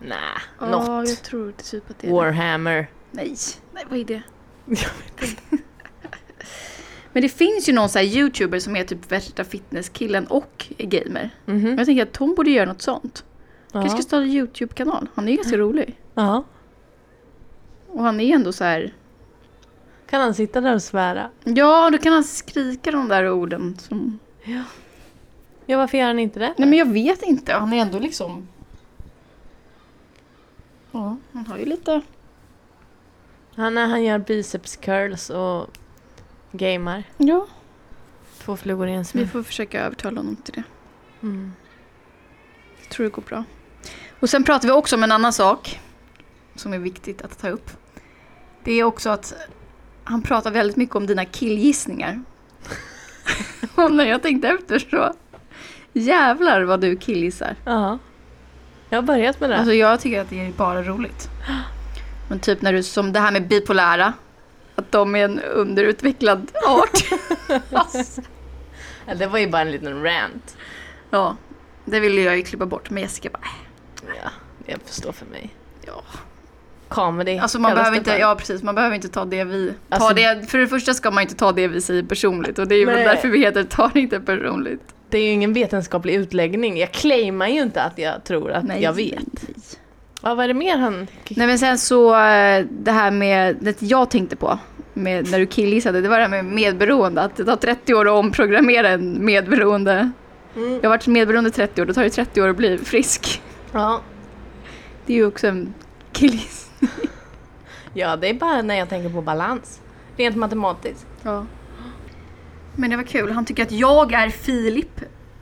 Nej, 0.00 0.18
Ja, 0.60 0.70
något. 0.70 1.08
jag 1.08 1.22
tror 1.22 1.46
det 1.56 1.62
typ 1.62 1.90
att 1.90 1.98
det 1.98 2.06
är 2.06 2.08
det. 2.10 2.14
Warhammer. 2.16 2.90
Nej, 3.10 3.34
nej 3.74 3.84
vad 3.90 3.98
är 3.98 4.04
det? 4.04 4.22
Men 7.12 7.22
det 7.22 7.28
finns 7.28 7.68
ju 7.68 7.72
någon 7.72 7.88
så 7.88 7.98
här 7.98 8.06
youtuber 8.06 8.58
som 8.58 8.76
är 8.76 8.84
typ 8.84 9.12
värsta 9.12 9.44
fitnesskillen 9.44 10.26
och 10.26 10.66
är 10.78 10.86
gamer. 10.86 11.30
Mhm. 11.46 11.62
Men 11.62 11.76
jag 11.76 11.86
tänker 11.86 12.02
att 12.02 12.12
Tom 12.12 12.34
borde 12.34 12.50
göra 12.50 12.66
något 12.72 12.82
sånt. 12.82 13.24
Kanske 13.72 13.90
ska 13.90 13.98
Ja. 13.98 14.02
starta 14.02 14.22
en 14.22 14.28
YouTube-kanal. 14.30 15.08
Han 15.14 15.24
är 15.28 15.30
ju 15.30 15.36
ganska 15.36 15.56
rolig. 15.56 16.00
ja. 16.14 16.44
Och 17.88 18.02
han 18.02 18.20
är 18.20 18.34
ändå 18.34 18.52
så 18.52 18.64
här. 18.64 18.94
Kan 20.10 20.20
han 20.20 20.34
sitta 20.34 20.60
där 20.60 20.74
och 20.74 20.82
svära? 20.82 21.30
Ja, 21.44 21.90
då 21.90 21.98
kan 21.98 22.12
han 22.12 22.24
skrika 22.24 22.90
de 22.90 23.08
där 23.08 23.30
orden 23.30 23.78
som... 23.78 24.18
Ja. 24.44 24.62
Ja, 25.66 25.78
varför 25.78 25.98
gör 25.98 26.06
han 26.06 26.18
inte 26.18 26.38
det? 26.38 26.54
Nej 26.56 26.68
men 26.68 26.78
jag 26.78 26.92
vet 26.92 27.22
inte. 27.22 27.52
Han 27.52 27.72
är 27.72 27.76
ändå 27.76 27.98
liksom... 27.98 28.48
Ja, 30.92 31.16
han 31.32 31.46
har 31.46 31.58
ju 31.58 31.64
lite... 31.64 32.00
Han, 33.54 33.76
han 33.76 34.04
gör 34.04 34.18
biceps 34.18 34.76
curls 34.76 35.30
och 35.30 35.66
gamar. 36.52 37.02
Ja, 37.16 37.46
Två 38.38 38.56
flugor 38.56 38.88
i 38.88 38.92
en 38.92 38.98
vi 38.98 39.04
smäll. 39.04 39.26
får 39.26 39.42
försöka 39.42 39.84
övertala 39.84 40.20
honom 40.20 40.36
till 40.36 40.54
det. 40.54 40.62
Mm. 41.22 41.52
Jag 42.80 42.88
tror 42.90 43.04
det 43.04 43.10
går 43.10 43.22
bra. 43.22 43.44
Och 44.20 44.30
sen 44.30 44.44
pratar 44.44 44.68
vi 44.68 44.72
också 44.74 44.96
om 44.96 45.02
en 45.02 45.12
annan 45.12 45.32
sak 45.32 45.80
som 46.58 46.72
är 46.72 46.78
viktigt 46.78 47.22
att 47.22 47.38
ta 47.38 47.48
upp. 47.48 47.70
Det 48.64 48.72
är 48.72 48.84
också 48.84 49.10
att 49.10 49.34
han 50.04 50.22
pratar 50.22 50.50
väldigt 50.50 50.76
mycket 50.76 50.96
om 50.96 51.06
dina 51.06 51.24
killgissningar. 51.24 52.22
Och 53.74 53.92
när 53.92 54.04
jag 54.06 54.22
tänkte 54.22 54.48
efter 54.48 54.78
så 54.78 55.12
jävlar 55.92 56.62
vad 56.62 56.80
du 56.80 56.96
killgissar. 56.96 57.56
Ja. 57.64 57.98
Jag 58.90 58.98
har 58.98 59.02
börjat 59.02 59.40
med 59.40 59.50
det. 59.50 59.56
Alltså 59.56 59.72
jag 59.72 60.00
tycker 60.00 60.20
att 60.20 60.30
det 60.30 60.46
är 60.46 60.52
bara 60.52 60.82
roligt. 60.82 61.28
Men 62.28 62.40
typ 62.40 62.62
när 62.62 62.72
du, 62.72 62.82
som 62.82 63.12
det 63.12 63.20
här 63.20 63.32
med 63.32 63.48
bipolära. 63.48 64.12
Att 64.74 64.92
de 64.92 65.14
är 65.14 65.24
en 65.24 65.38
underutvecklad 65.40 66.50
art. 66.66 67.04
Alltså. 67.72 68.22
Ja, 69.06 69.14
det 69.14 69.26
var 69.26 69.38
ju 69.38 69.48
bara 69.48 69.62
en 69.62 69.70
liten 69.70 70.02
rant. 70.02 70.56
Ja, 71.10 71.36
det 71.84 72.00
ville 72.00 72.20
jag 72.20 72.36
ju 72.36 72.42
klippa 72.42 72.66
bort. 72.66 72.90
Men 72.90 73.02
Jessica 73.02 73.28
bara, 73.32 73.42
Ja, 74.22 74.30
det 74.66 74.88
förstår 74.88 75.12
för 75.12 75.26
mig. 75.26 75.54
ja. 75.86 76.02
Comedy 76.88 77.38
Alltså 77.38 77.58
man 77.58 77.74
behöver 77.74 77.96
inte, 77.96 78.10
ja 78.10 78.34
precis, 78.38 78.62
man 78.62 78.74
behöver 78.74 78.96
inte 78.96 79.08
ta 79.08 79.24
det 79.24 79.44
vi... 79.44 79.72
Ta 79.88 79.96
Alltså- 79.96 80.14
det, 80.14 80.50
för 80.50 80.58
det 80.58 80.66
första 80.66 80.94
ska 80.94 81.10
man 81.10 81.22
inte 81.22 81.34
ta 81.34 81.52
det 81.52 81.68
vi 81.68 81.80
säger 81.80 82.02
personligt 82.02 82.58
och 82.58 82.68
det 82.68 82.74
är 82.74 82.78
ju 82.78 82.86
Nej. 82.86 83.04
därför 83.04 83.28
vi 83.28 83.38
heter 83.38 83.64
Ta 83.64 83.90
det 83.94 84.00
inte 84.00 84.20
personligt. 84.20 84.82
Det 85.10 85.18
är 85.18 85.22
ju 85.22 85.30
ingen 85.30 85.52
vetenskaplig 85.52 86.14
utläggning. 86.14 86.78
Jag 86.78 86.92
claimar 86.92 87.48
ju 87.48 87.62
inte 87.62 87.82
att 87.82 87.98
jag 87.98 88.24
tror 88.24 88.52
att 88.52 88.80
jag 88.80 88.92
vet. 88.92 89.18
Nej. 89.42 89.54
Ja, 90.22 90.34
vad 90.34 90.44
är 90.44 90.48
det 90.48 90.54
mer 90.54 90.76
han... 90.76 91.06
nej 91.28 91.46
men 91.46 91.58
sen 91.58 91.78
så 91.78 92.14
eh, 92.14 92.64
det 92.70 92.92
här 92.92 93.10
med, 93.10 93.56
det 93.60 93.82
jag 93.82 94.10
tänkte 94.10 94.36
på 94.36 94.58
med, 94.94 95.30
när 95.30 95.38
du 95.38 95.46
killgissade, 95.46 96.00
det 96.00 96.08
var 96.08 96.16
det 96.16 96.22
här 96.22 96.30
med 96.30 96.44
medberoende. 96.44 97.22
Att 97.22 97.36
det 97.36 97.44
tar 97.44 97.56
30 97.56 97.94
år 97.94 98.06
att 98.08 98.24
omprogrammera 98.24 98.88
en 98.88 99.24
medberoende. 99.24 100.10
Mm. 100.56 100.72
Jag 100.74 100.82
har 100.82 100.88
varit 100.88 101.06
medberoende 101.06 101.48
i 101.48 101.52
30 101.52 101.82
år, 101.82 101.86
då 101.86 101.94
tar 101.94 102.02
det 102.02 102.10
30 102.10 102.42
år 102.42 102.48
att 102.48 102.56
bli 102.56 102.78
frisk. 102.78 103.42
Ja. 103.72 104.00
Det 105.06 105.12
är 105.12 105.16
ju 105.16 105.26
också 105.26 105.46
en 105.46 105.74
killgiss. 106.12 106.67
Ja, 107.98 108.16
det 108.16 108.28
är 108.28 108.34
bara 108.34 108.62
när 108.62 108.74
jag 108.74 108.88
tänker 108.88 109.10
på 109.10 109.22
balans. 109.22 109.80
Rent 110.16 110.36
matematiskt. 110.36 111.06
Ja. 111.22 111.46
Men 112.76 112.90
det 112.90 112.96
var 112.96 113.04
kul, 113.04 113.30
han 113.32 113.44
tycker 113.44 113.62
att 113.62 113.72
jag 113.72 114.12
är 114.12 114.28
Filip. 114.28 115.00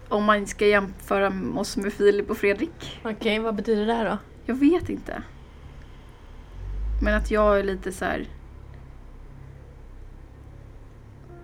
Om 0.08 0.25
man 0.25 0.46
ska 0.46 0.66
jämföra 0.66 1.32
oss 1.56 1.76
med 1.76 1.92
Filip 1.92 2.30
och 2.30 2.36
Fredrik. 2.36 3.00
Okej, 3.04 3.38
vad 3.38 3.54
betyder 3.54 3.86
det 3.86 3.92
här 3.92 4.04
då? 4.04 4.18
Jag 4.46 4.54
vet 4.54 4.88
inte. 4.88 5.22
Men 7.02 7.14
att 7.14 7.30
jag 7.30 7.58
är 7.58 7.64
lite 7.64 7.92
så 7.92 8.04
här. 8.04 8.26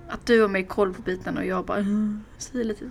Att 0.08 0.26
du 0.26 0.40
har 0.40 0.48
mer 0.48 0.62
koll 0.62 0.94
på 0.94 1.02
bitarna 1.02 1.40
och 1.40 1.46
jag 1.46 1.64
bara 1.64 1.78
mm, 1.78 2.24
säger 2.38 2.64
lite. 2.64 2.90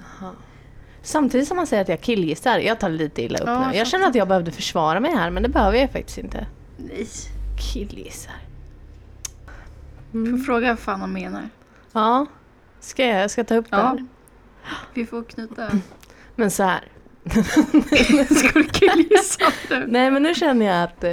Samtidigt 1.01 1.47
som 1.47 1.57
man 1.57 1.67
säger 1.67 1.81
att 1.81 1.89
jag 1.89 2.01
killgissar, 2.01 2.59
jag 2.59 2.79
tar 2.79 2.89
lite 2.89 3.21
illa 3.21 3.39
upp 3.39 3.47
Ja, 3.47 3.59
nu. 3.59 3.65
Jag 3.65 3.75
jag 3.75 3.87
känner 3.87 4.07
att 4.07 4.15
jag 4.15 4.27
behövde 4.27 4.51
försvara 4.51 4.99
mig 4.99 5.11
här, 5.11 5.31
men 5.31 5.43
det 5.43 5.49
behöver 5.49 5.77
jag 5.77 5.91
faktiskt 5.91 6.17
inte. 6.17 6.47
Nej. 6.77 7.07
Killgissar. 7.61 8.35
Får 10.11 10.17
Mm. 10.19 10.43
fråga 10.43 10.67
vad 10.67 10.79
fan 10.79 11.01
han 11.01 11.13
menar. 11.13 11.49
Ja, 11.91 12.25
ska 12.79 13.05
jag? 13.05 13.23
Jag 13.23 13.31
ska 13.31 13.43
ta 13.43 13.55
upp 13.55 13.69
det 13.71 13.77
Ja. 13.77 13.83
här. 13.83 14.05
Vi 14.93 15.05
får 15.05 15.23
knyta. 15.23 15.71
Men 16.35 16.51
så 16.51 16.63
här. 16.63 16.81
Ska 18.35 18.59
du 18.59 18.63
killgissa 18.63 19.45
nu? 19.69 19.85
Nej, 19.87 20.11
men 20.11 20.23
nu 20.23 20.35
känner 20.35 20.65
jag 20.65 20.83
att, 20.83 21.03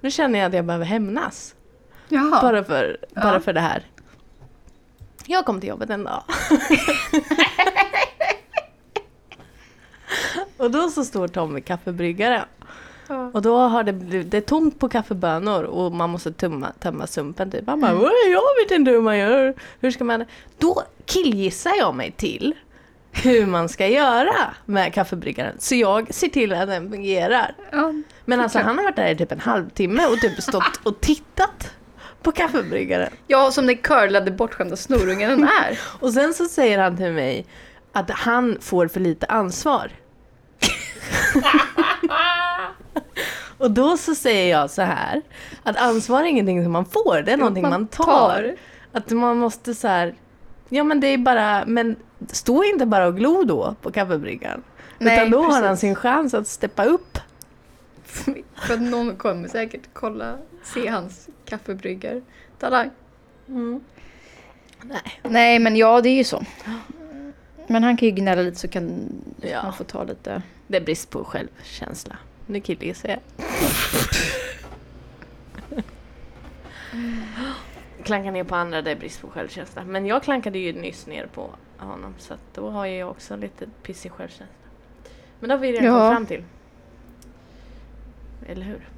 nu 0.00 0.10
känner 0.10 0.38
jag 0.38 0.46
att 0.48 0.54
jag 0.54 0.64
behöver 0.64 0.84
hämnas. 0.84 1.54
Jaha. 2.08 2.42
Bara, 2.42 2.64
för, 2.64 2.96
bara 3.14 3.34
Ja. 3.34 3.40
för 3.40 3.52
det 3.52 3.60
här. 3.60 3.86
Jag 5.26 5.44
kom 5.44 5.60
till 5.60 5.68
jobbet 5.68 5.90
en 5.90 6.04
dag. 6.04 6.22
och 10.56 10.70
då 10.70 10.88
så 10.90 11.04
står 11.04 11.28
Tom 11.28 11.54
vid 11.54 11.64
kaffebryggaren. 11.64 12.44
Ja. 13.08 13.30
Och 13.34 13.42
då 13.42 13.56
har 13.58 13.82
det 13.84 13.92
blivit, 13.92 14.30
det 14.30 14.36
är 14.36 14.40
tomt 14.40 14.78
på 14.78 14.88
kaffebönor 14.88 15.62
och 15.62 15.92
man 15.92 16.10
måste 16.10 16.32
tumma, 16.32 16.72
tömma 16.80 17.06
sumpen 17.06 17.50
typ. 17.50 17.66
Han 17.66 17.80
bara, 17.80 17.90
Mm. 17.90 18.02
"Oj, 18.02 18.30
jag 18.32 18.64
vet 18.64 18.70
inte 18.78 18.90
hur 18.90 19.00
man 19.00 19.18
gör. 19.18 19.54
Hur 19.80 19.90
ska 19.90 20.04
man? 20.04 20.24
Då 20.58 20.82
killgissar 21.06 21.72
jag 21.78 21.94
mig 21.94 22.10
till 22.10 22.54
hur 23.12 23.46
man 23.46 23.68
ska 23.68 23.86
göra 23.86 24.34
med 24.66 24.94
kaffebryggaren. 24.94 25.54
Så 25.58 25.74
jag 25.74 26.14
ser 26.14 26.28
till 26.28 26.52
att 26.52 26.68
den 26.68 26.90
fungerar. 26.90 27.54
Ja. 27.70 27.92
Men 28.24 28.40
alltså 28.40 28.58
Klart. 28.58 28.66
han 28.66 28.76
har 28.78 28.84
varit 28.84 28.96
där 28.96 29.10
i 29.10 29.16
typ 29.16 29.32
en 29.32 29.40
halvtimme 29.40 30.06
och 30.06 30.18
typ 30.20 30.42
stått 30.42 30.80
och 30.82 31.00
tittat 31.00 31.70
på 32.22 32.32
kaffebryggaren. 32.32 33.10
ja, 33.26 33.50
som 33.50 33.66
den 33.66 33.76
curlade 33.76 34.30
bortskämda 34.30 34.76
snorungen 34.76 35.30
den 35.30 35.44
är. 35.44 35.78
Och 36.00 36.12
sen 36.12 36.34
så 36.34 36.44
säger 36.44 36.78
han 36.78 36.96
till 36.96 37.12
mig 37.12 37.46
att 37.92 38.10
han 38.10 38.56
får 38.60 38.88
för 38.88 39.00
lite 39.00 39.26
ansvar. 39.26 39.90
och 43.58 43.70
då 43.70 43.96
så 43.96 44.14
säger 44.14 44.50
jag 44.58 44.70
så 44.70 44.82
här 44.82 45.22
att 45.62 45.76
ansvar 45.76 46.20
är 46.22 46.24
ingenting 46.26 46.62
som 46.62 46.72
man 46.72 46.84
får, 46.84 47.22
det 47.22 47.32
är 47.32 47.36
någonting 47.36 47.62
man 47.62 47.86
tar. 47.86 48.54
Att 48.92 49.10
man 49.10 49.36
måste 49.38 49.74
så 49.74 49.88
här, 49.88 50.14
ja 50.68 50.84
men 50.84 51.00
det 51.00 51.06
är 51.06 51.18
bara, 51.18 51.64
men 51.66 51.96
stå 52.32 52.64
inte 52.64 52.86
bara 52.86 53.06
och 53.06 53.16
glo 53.16 53.44
då 53.44 53.74
på 53.82 53.90
kaffebryggaren. 53.92 54.62
Nej, 54.98 55.16
Utan 55.16 55.30
då 55.30 55.42
har 55.42 55.52
han 55.52 55.62
precis. 55.62 55.80
sin 55.80 55.94
chans 55.94 56.34
att 56.34 56.48
steppa 56.48 56.84
upp. 56.84 57.18
För 58.54 58.76
någon 58.76 59.16
kommer 59.16 59.48
säkert 59.48 59.80
kolla, 59.92 60.34
se 60.64 60.88
hans 60.88 61.28
kaffebryggar. 61.44 62.22
Talang. 62.58 62.90
Nej. 64.82 65.20
Nej, 65.22 65.58
men 65.58 65.76
ja, 65.76 66.00
det 66.00 66.08
är 66.08 66.14
ju 66.16 66.24
så. 66.24 66.44
Men 67.66 67.82
han 67.84 67.96
kan 67.96 68.08
ju 68.08 68.14
gnälla 68.14 68.42
lite 68.42 68.58
så 68.58 68.68
kan 68.68 69.12
Ja. 69.40 69.58
han 69.60 69.72
få 69.72 69.84
ta 69.84 70.04
lite... 70.04 70.42
Det 70.66 70.76
är 70.76 70.80
brist 70.80 71.10
på 71.10 71.24
självkänsla. 71.24 72.16
Nu 72.50 72.60
killgissar 72.60 73.08
jag. 73.08 73.20
Klanka 78.04 78.30
ner 78.30 78.44
på 78.44 78.54
andra, 78.54 78.82
det 78.82 78.90
är 78.90 78.96
brist 78.96 79.20
på 79.20 79.28
självkänsla. 79.30 79.84
Men 79.84 80.06
jag 80.06 80.22
klankade 80.22 80.58
ju 80.58 80.72
nyss 80.72 81.06
ner 81.06 81.26
på 81.26 81.50
honom 81.78 82.14
så 82.18 82.34
att 82.34 82.40
då 82.54 82.70
har 82.70 82.86
jag 82.86 83.10
också 83.10 83.36
lite 83.36 83.66
pissig 83.82 84.12
självkänsla. 84.12 84.46
Men 85.40 85.48
då 85.48 85.54
har 85.56 85.60
vi 85.60 85.72
redan 85.72 85.84
Ja. 85.86 85.92
kommit 85.92 86.12
fram 86.16 86.26
till. 86.26 86.44
eller 88.46 88.62
hur? 88.66 88.88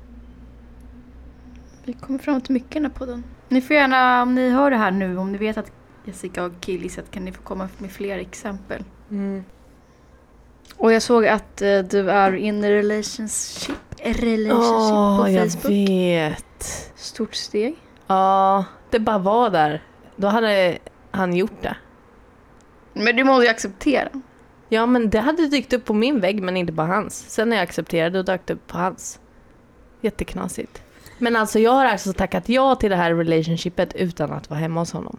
Vi 1.85 1.93
kommer 1.93 2.19
fram 2.19 2.41
till 2.41 2.53
mycket 2.55 2.71
i 2.71 2.75
den 2.75 2.85
här 2.85 2.93
podden. 2.99 3.25
Ni 3.49 3.61
får 3.61 3.77
gärna, 3.77 4.23
om 4.23 4.35
ni 4.35 4.51
hör 4.51 4.71
det 4.71 4.77
här 4.77 4.91
nu, 4.91 5.17
om 5.19 5.33
ni 5.33 5.39
vet 5.39 5.57
att 5.59 5.73
Jessica 6.05 6.43
har 6.43 6.51
killgissat 6.61 7.11
kan 7.11 7.25
ni 7.25 7.33
få 7.33 7.43
komma 7.43 7.69
med 7.79 7.91
fler 7.93 8.19
exempel. 8.19 8.85
Mm. 9.11 9.45
Och 10.81 10.93
jag 10.93 11.03
såg 11.03 11.27
att 11.27 11.63
eh, 11.63 11.79
du 11.79 12.11
är 12.11 12.35
in 12.35 12.65
a 12.65 12.69
relationship, 12.69 13.77
relationship 13.99 14.91
på 14.91 15.23
Åh, 15.23 15.33
jag 15.33 15.53
Facebook. 15.53 15.71
vet. 15.71 16.93
Stort 16.97 17.35
steg. 17.35 17.77
Ja, 18.07 18.65
det 18.91 18.99
bara 18.99 19.19
var 19.19 19.51
där. 19.51 19.83
Då 20.17 20.29
hade 20.29 20.79
han 21.11 21.37
gjort 21.37 21.63
det. 21.63 21.77
Men 22.93 23.17
du 23.17 23.25
måste 23.25 23.45
ju 23.45 23.51
acceptera. 23.51 24.09
Ja, 24.69 24.87
men 24.87 25.11
det 25.11 25.21
hade 25.21 25.47
dykt 25.47 25.73
upp 25.73 25.85
på 25.85 25.95
min 25.95 26.21
vägg 26.21 26.43
men 26.43 26.57
inte 26.57 26.73
på 26.73 26.83
hans. 26.83 27.15
Sen 27.29 27.49
när 27.49 27.57
jag 27.57 27.63
accepterade 27.63 28.19
då 28.19 28.23
dök 28.23 28.47
det 28.47 28.55
upp 28.55 28.67
på 28.67 28.79
hans. 28.79 29.21
Jätteknasigt. 30.01 30.83
Men 31.19 31.37
alltså 31.37 31.59
jag 31.59 31.73
har 31.73 31.85
alltså 31.85 32.13
tackat 32.13 32.49
ja 32.49 32.75
till 32.75 32.91
det 32.91 32.97
här 32.97 33.15
relationshipet 33.15 33.95
utan 33.95 34.33
att 34.33 34.51
vara 34.51 34.61
hemma 34.61 34.81
hos 34.81 34.93
honom. 34.93 35.19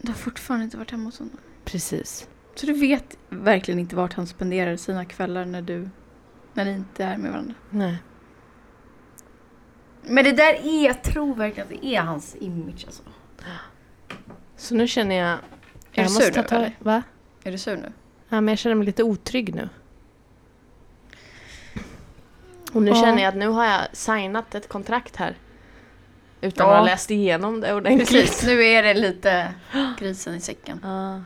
Du 0.00 0.08
har 0.08 0.14
fortfarande 0.14 0.64
inte 0.64 0.76
varit 0.76 0.90
hemma 0.90 1.04
hos 1.04 1.18
honom. 1.18 1.36
Precis. 1.64 2.28
Så 2.54 2.66
du 2.66 2.72
vet 2.72 3.16
verkligen 3.28 3.78
inte 3.80 3.96
vart 3.96 4.12
han 4.12 4.26
spenderar 4.26 4.76
sina 4.76 5.04
kvällar 5.04 5.44
när 5.44 5.62
du, 5.62 5.88
när 6.54 6.64
ni 6.64 6.70
inte 6.70 7.04
är 7.04 7.16
med 7.16 7.30
varandra. 7.30 7.54
Nej. 7.70 7.96
Men 10.02 10.24
det 10.24 10.32
där 10.32 10.54
är, 10.54 10.86
jag 10.86 11.02
tror 11.02 11.34
verkligen 11.34 11.66
att 11.72 11.80
det 11.82 11.86
är 11.86 12.00
hans 12.00 12.36
image 12.40 12.84
alltså. 12.86 13.02
Så 14.56 14.74
nu 14.74 14.88
känner 14.88 15.14
jag... 15.16 15.38
Är 15.92 16.02
du 16.02 16.08
sur 16.08 16.32
nu, 16.36 16.42
ta, 16.42 16.54
eller? 16.56 16.76
Va? 16.78 17.02
Är 17.44 17.52
du 17.52 17.58
sur 17.58 17.76
nu? 17.76 17.92
Ja, 18.28 18.40
men 18.40 18.48
jag 18.48 18.58
känner 18.58 18.74
mig 18.76 18.86
lite 18.86 19.02
otrygg 19.02 19.54
nu. 19.54 19.68
Och 22.72 22.82
nu 22.82 22.90
Ja. 22.90 22.94
känner 23.02 23.22
jag 23.22 23.28
att 23.28 23.36
nu 23.36 23.48
har 23.48 23.64
jag 23.64 23.80
signat 23.92 24.54
ett 24.54 24.68
kontrakt 24.68 25.16
här. 25.16 25.36
Utan 26.40 26.66
Ja. 26.66 26.72
att 26.72 26.78
ha 26.78 26.86
läst 26.86 27.10
igenom 27.10 27.60
det 27.60 27.74
ordentligt. 27.74 28.08
Precis, 28.08 28.46
nu 28.46 28.64
är 28.64 28.82
det 28.82 28.94
lite 28.94 29.54
grisen 29.98 30.34
i 30.34 30.40
säcken. 30.40 30.80
Ja. 30.82 31.20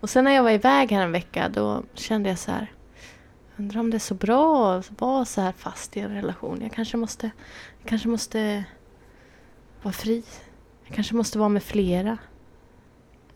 Och 0.00 0.10
sen 0.10 0.24
när 0.24 0.32
jag 0.32 0.42
var 0.42 0.50
iväg 0.50 0.92
här 0.92 1.02
en 1.02 1.12
vecka 1.12 1.48
då 1.48 1.82
kände 1.94 2.28
jag 2.28 2.38
så 2.38 2.50
här. 2.50 2.72
Undrar 3.56 3.80
om 3.80 3.90
det 3.90 3.96
är 3.96 3.98
så 3.98 4.14
bra 4.14 4.74
att 4.74 5.00
vara 5.00 5.24
så 5.24 5.40
här 5.40 5.52
fast 5.52 5.96
i 5.96 6.00
en 6.00 6.14
relation. 6.14 6.58
Jag 6.62 6.72
kanske 6.72 6.96
måste, 6.96 7.30
jag 7.80 7.88
kanske 7.88 8.08
måste 8.08 8.64
vara 9.82 9.92
fri. 9.92 10.24
Jag 10.84 10.94
kanske 10.94 11.14
måste 11.14 11.38
vara 11.38 11.48
med 11.48 11.62
flera. 11.62 12.18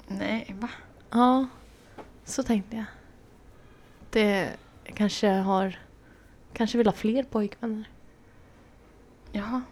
Nej, 0.06 0.56
va? 0.58 0.68
Ja, 1.10 1.46
så 2.24 2.42
tänkte 2.42 2.76
jag. 2.76 2.84
Det 4.10 4.56
jag 4.84 4.96
kanske 4.96 5.28
har... 5.28 5.78
Kanske 6.52 6.78
vill 6.78 6.86
ha 6.86 6.92
fler 6.92 7.22
pojkvänner. 7.22 7.88
Jaha. 9.32 9.62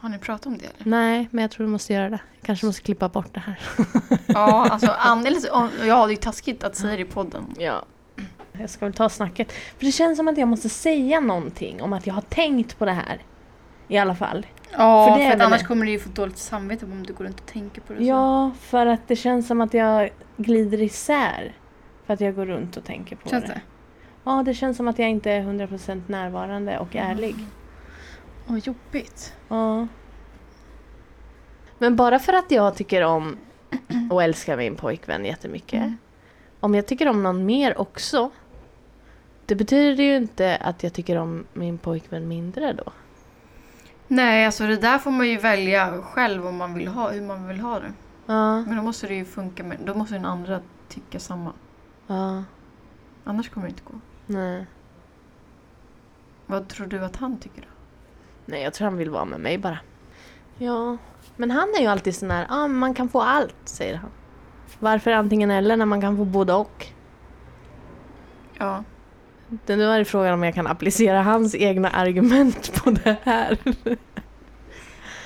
Har 0.00 0.08
ni 0.08 0.18
pratat 0.18 0.46
om 0.46 0.58
det 0.58 0.64
eller? 0.64 0.90
Nej, 0.90 1.28
men 1.30 1.42
jag 1.42 1.50
tror 1.50 1.66
vi 1.66 1.72
måste 1.72 1.92
göra 1.92 2.10
det. 2.10 2.20
Kanske 2.42 2.66
måste 2.66 2.82
klippa 2.82 3.08
bort 3.08 3.34
det 3.34 3.40
här. 3.40 3.58
Ja, 4.26 4.68
alltså 4.70 4.90
andeles, 4.98 5.46
ja 5.52 5.68
det 5.82 5.88
är 5.90 6.08
ju 6.08 6.16
taskigt 6.16 6.64
att 6.64 6.76
säga 6.76 6.96
det 6.96 7.02
i 7.02 7.04
podden. 7.04 7.44
Ja. 7.58 7.82
Jag 8.52 8.70
ska 8.70 8.84
väl 8.86 8.94
ta 8.94 9.08
snacket. 9.08 9.52
För 9.52 9.84
det 9.86 9.92
känns 9.92 10.16
som 10.18 10.28
att 10.28 10.38
jag 10.38 10.48
måste 10.48 10.68
säga 10.68 11.20
någonting 11.20 11.82
om 11.82 11.92
att 11.92 12.06
jag 12.06 12.14
har 12.14 12.20
tänkt 12.22 12.78
på 12.78 12.84
det 12.84 12.92
här. 12.92 13.18
I 13.88 13.98
alla 13.98 14.14
fall. 14.14 14.46
Ja, 14.72 15.06
För 15.06 15.12
för, 15.12 15.18
det 15.18 15.24
är 15.24 15.36
att 15.36 15.42
annars 15.42 15.60
det. 15.60 15.66
kommer 15.66 15.86
du 15.86 15.92
ju 15.92 15.98
få 15.98 16.08
dåligt 16.08 16.38
samvete 16.38 16.84
om 16.84 17.06
du 17.06 17.12
går 17.12 17.24
runt 17.24 17.40
och 17.40 17.46
tänker 17.46 17.80
på 17.80 17.92
det. 17.92 17.98
så. 17.98 18.04
Ja, 18.04 18.50
för 18.60 18.86
att 18.86 19.08
det 19.08 19.16
känns 19.16 19.46
som 19.46 19.60
att 19.60 19.74
jag 19.74 20.10
glider 20.36 20.82
isär. 20.82 21.52
För 22.06 22.14
att 22.14 22.20
jag 22.20 22.34
går 22.34 22.46
runt 22.46 22.76
och 22.76 22.84
tänker 22.84 23.16
på 23.16 23.28
Känns 23.28 23.44
det. 23.44 23.50
det? 23.52 23.60
Ja, 24.24 24.42
det 24.46 24.54
känns 24.54 24.76
som 24.76 24.88
att 24.88 24.98
jag 24.98 25.08
inte 25.08 25.30
är 25.30 25.40
100% 25.42 26.02
närvarande 26.06 26.78
och 26.78 26.96
ärlig. 26.96 27.36
Åh, 28.48 28.58
jobbigt. 28.58 29.34
Ja. 29.48 29.86
Men 31.80 31.96
bara 31.96 32.18
för 32.18 32.32
att 32.32 32.50
jag 32.50 32.74
tycker 32.74 33.02
om 33.02 33.36
och 34.10 34.22
älskar 34.22 34.56
min 34.56 34.76
pojkvän 34.76 35.24
jättemycket. 35.24 35.82
Mm. 35.82 35.96
Om 36.60 36.74
jag 36.74 36.86
tycker 36.86 37.08
om 37.08 37.22
någon 37.22 37.46
mer 37.46 37.80
också. 37.80 38.30
Det 39.46 39.54
betyder 39.54 40.04
ju 40.04 40.16
inte 40.16 40.56
att 40.56 40.82
jag 40.82 40.92
tycker 40.92 41.16
om 41.16 41.44
min 41.52 41.78
pojkvän 41.78 42.28
mindre 42.28 42.72
då. 42.72 42.92
Nej, 44.08 44.46
alltså 44.46 44.66
det 44.66 44.76
där 44.76 44.98
får 44.98 45.10
man 45.10 45.28
ju 45.28 45.36
välja 45.36 46.02
själv 46.02 46.46
om 46.46 46.56
man 46.56 46.74
vill 46.74 46.88
ha, 46.88 47.10
hur 47.10 47.22
man 47.22 47.48
vill 47.48 47.60
ha 47.60 47.80
det. 47.80 47.92
Ja. 48.26 48.60
Men 48.60 48.76
då 48.76 48.82
måste 48.82 49.06
det 49.06 49.14
ju 49.14 49.24
funka 49.24 49.64
med, 49.64 49.78
då 49.84 49.94
måste 49.94 50.14
den 50.14 50.24
andra 50.24 50.60
tycka 50.88 51.20
samma. 51.20 51.52
Ja. 52.06 52.44
Annars 53.24 53.48
kommer 53.48 53.66
det 53.66 53.70
inte 53.70 53.82
gå. 53.84 54.00
Nej. 54.26 54.66
Vad 56.46 56.68
tror 56.68 56.86
du 56.86 57.04
att 57.04 57.16
han 57.16 57.38
tycker 57.38 57.60
då? 57.60 57.68
Nej, 58.46 58.62
jag 58.62 58.74
tror 58.74 58.84
han 58.84 58.96
vill 58.96 59.10
vara 59.10 59.24
med 59.24 59.40
mig 59.40 59.58
bara. 59.58 59.78
Ja. 60.62 60.96
Men 61.36 61.50
han 61.50 61.68
är 61.76 61.80
ju 61.80 61.86
alltid 61.86 62.16
sån 62.16 62.30
här, 62.30 62.46
ah, 62.50 62.68
man 62.68 62.94
kan 62.94 63.08
få 63.08 63.20
allt, 63.20 63.54
säger 63.64 63.94
han. 63.96 64.10
Varför 64.78 65.10
antingen 65.10 65.50
eller 65.50 65.76
när 65.76 65.86
man 65.86 66.00
kan 66.00 66.16
få 66.16 66.24
både 66.24 66.52
och? 66.54 66.86
Ja. 68.58 68.84
Det- 69.66 69.76
Nu 69.76 69.84
är 69.84 69.98
det 69.98 70.04
frågan 70.04 70.34
om 70.34 70.42
jag 70.42 70.54
kan 70.54 70.66
applicera 70.66 71.22
hans 71.22 71.54
egna 71.54 71.90
argument 71.90 72.72
på 72.84 72.90
det 72.90 73.16
här. 73.22 73.58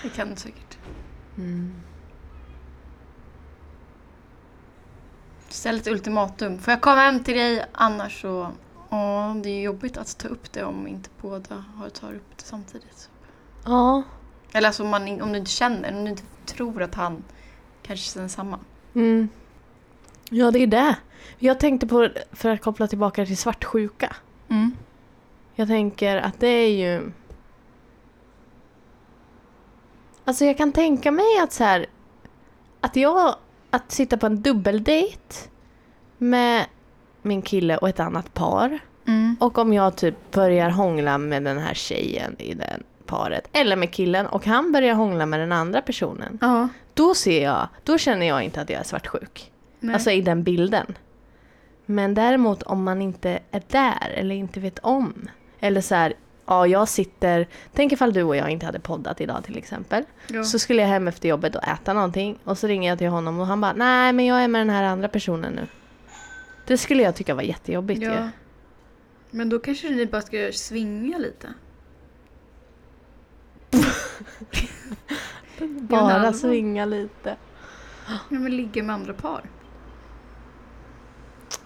Det 0.03 0.09
kan 0.15 0.31
du 0.31 0.37
säkert. 0.37 0.79
Mm. 1.37 1.75
Ställ 5.49 5.77
ett 5.77 5.87
ultimatum. 5.89 6.59
Får 6.59 6.71
jag 6.73 6.81
komma 6.81 6.97
hem 7.01 7.25
till 7.25 7.35
dig 7.37 7.65
annars 7.73 8.21
så... 8.23 8.49
Ja, 8.91 9.37
det 9.43 9.49
är 9.51 9.63
jobbigt 9.63 9.97
att 9.97 10.19
ta 10.19 10.29
upp 10.29 10.53
det 10.53 10.65
om 10.65 10.87
inte 10.89 11.11
båda 11.21 11.65
har 11.77 11.89
tar 11.89 12.15
upp 12.15 12.37
det 12.37 12.45
samtidigt. 12.45 13.11
Ja. 13.65 14.03
Eller 14.55 14.69
alltså 14.69 14.83
om, 14.83 14.89
man, 14.89 15.23
om 15.23 15.33
du 15.33 15.39
inte 15.39 15.51
känner, 15.51 15.97
om 15.97 16.05
du 16.05 16.11
inte 16.11 16.23
tror 16.47 16.83
att 16.83 16.95
han 16.95 17.25
kanske 17.83 18.13
känner 18.13 18.29
samma. 18.29 18.59
Mm. 18.95 19.29
Ja, 20.31 20.51
det 20.51 20.59
är 20.59 20.67
det. 20.67 20.97
Jag 21.39 21.61
tänkte 21.61 21.87
på, 21.87 22.09
för 22.33 22.51
att 22.51 22.63
koppla 22.63 22.87
tillbaka 22.87 23.27
till 23.27 23.37
svartsjuka. 23.37 24.17
Mm. 24.49 24.77
Jag 25.55 25.69
tänker 25.69 26.17
att 26.17 26.41
det 26.41 26.47
är 26.47 26.71
ju... 26.71 27.13
Alltså 30.25 30.45
jag 30.45 30.57
kan 30.57 30.73
tänka 30.73 31.11
mig 31.11 31.39
att 31.43 31.53
så 31.53 31.65
här... 31.65 31.87
Att 32.81 32.97
jag... 32.97 33.35
Att 33.71 33.93
sitta 33.93 34.17
på 34.17 34.27
en 34.27 34.43
dubbeldejt 34.43 35.49
med 36.19 36.67
min 37.23 37.43
kille 37.43 37.77
och 37.77 37.89
ett 37.89 38.01
annat 38.01 38.35
par. 38.35 38.79
Mm. 39.07 39.37
Och 39.41 39.59
om 39.59 39.73
jag 39.73 39.97
typ 39.97 40.31
börjar 40.31 40.71
hångla 40.71 41.19
med 41.19 41.45
den 41.45 41.59
här 41.59 41.75
tjejen 41.75 42.37
i 42.41 42.55
det 42.55 42.81
paret. 43.07 43.49
Eller 43.53 43.77
med 43.77 43.93
killen 43.93 44.27
och 44.27 44.47
han 44.47 44.73
börjar 44.73 44.95
hångla 44.95 45.27
med 45.27 45.41
den 45.41 45.53
andra 45.53 45.83
personen. 45.83 46.39
Ja. 46.41 46.69
Då 46.95 47.15
ser 47.15 47.43
jag, 47.45 47.69
då 47.85 47.99
känner 47.99 48.27
jag 48.27 48.43
inte 48.43 48.61
att 48.61 48.71
jag 48.71 48.81
är 48.81 48.85
svartsjuk. 48.85 49.53
Nej. 49.81 49.95
Alltså 49.95 50.11
i 50.11 50.21
den 50.21 50.43
bilden. 50.43 50.87
Men 51.87 52.15
däremot 52.15 52.63
om 52.63 52.85
man 52.85 53.03
inte 53.03 53.39
är 53.51 53.63
där 53.69 54.11
eller 54.15 54.35
inte 54.35 54.61
vet 54.61 54.79
om. 54.79 55.29
Eller 55.61 55.81
så 55.81 55.95
här, 55.95 56.15
ja 56.47 56.67
jag 56.67 56.89
sitter, 56.89 57.47
tänk 57.73 57.93
ifall 57.93 58.13
du 58.13 58.23
och 58.23 58.37
jag 58.37 58.51
inte 58.51 58.67
hade 58.67 58.81
poddat 58.81 59.21
idag 59.21 59.45
till 59.45 59.59
exempel. 59.59 60.05
ja. 60.29 60.45
Så 60.45 60.59
skulle 60.59 60.83
jag 60.83 60.89
hem 60.89 61.09
efter 61.09 61.29
jobbet 61.29 61.57
och 61.57 61.69
äta 61.69 61.93
någonting 61.93 62.39
och 62.45 62.59
så 62.59 62.67
ringer 62.67 62.89
jag 62.89 62.99
till 62.99 63.09
honom 63.09 63.41
och 63.41 63.47
han 63.47 63.61
bara 63.61 63.73
nej 63.73 64.13
men 64.13 64.27
jag 64.27 64.45
är 64.45 64.49
med 64.49 64.61
den 64.61 64.71
här 64.71 64.83
andra 64.85 65.09
personen 65.09 65.53
nu. 65.53 65.67
Det 66.67 66.79
skulle 66.79 67.03
jag 67.03 67.15
tycka 67.15 67.35
var 67.35 67.43
jättejobbigt 67.43 68.03
ju. 68.03 68.07
ja. 68.07 68.29
Men 69.31 69.49
då 69.49 69.59
kanske 69.59 69.91
ni 69.91 70.07
bara 70.07 70.23
ska 70.23 70.51
svinga 70.53 71.19
lite. 71.19 71.49
Bara 75.81 76.33
svinga 76.33 76.85
lite. 76.85 77.37
Ja, 78.09 78.19
men 78.29 78.57
ligga 78.57 78.83
med 78.83 78.95
andra 78.95 79.15
par. 79.15 79.43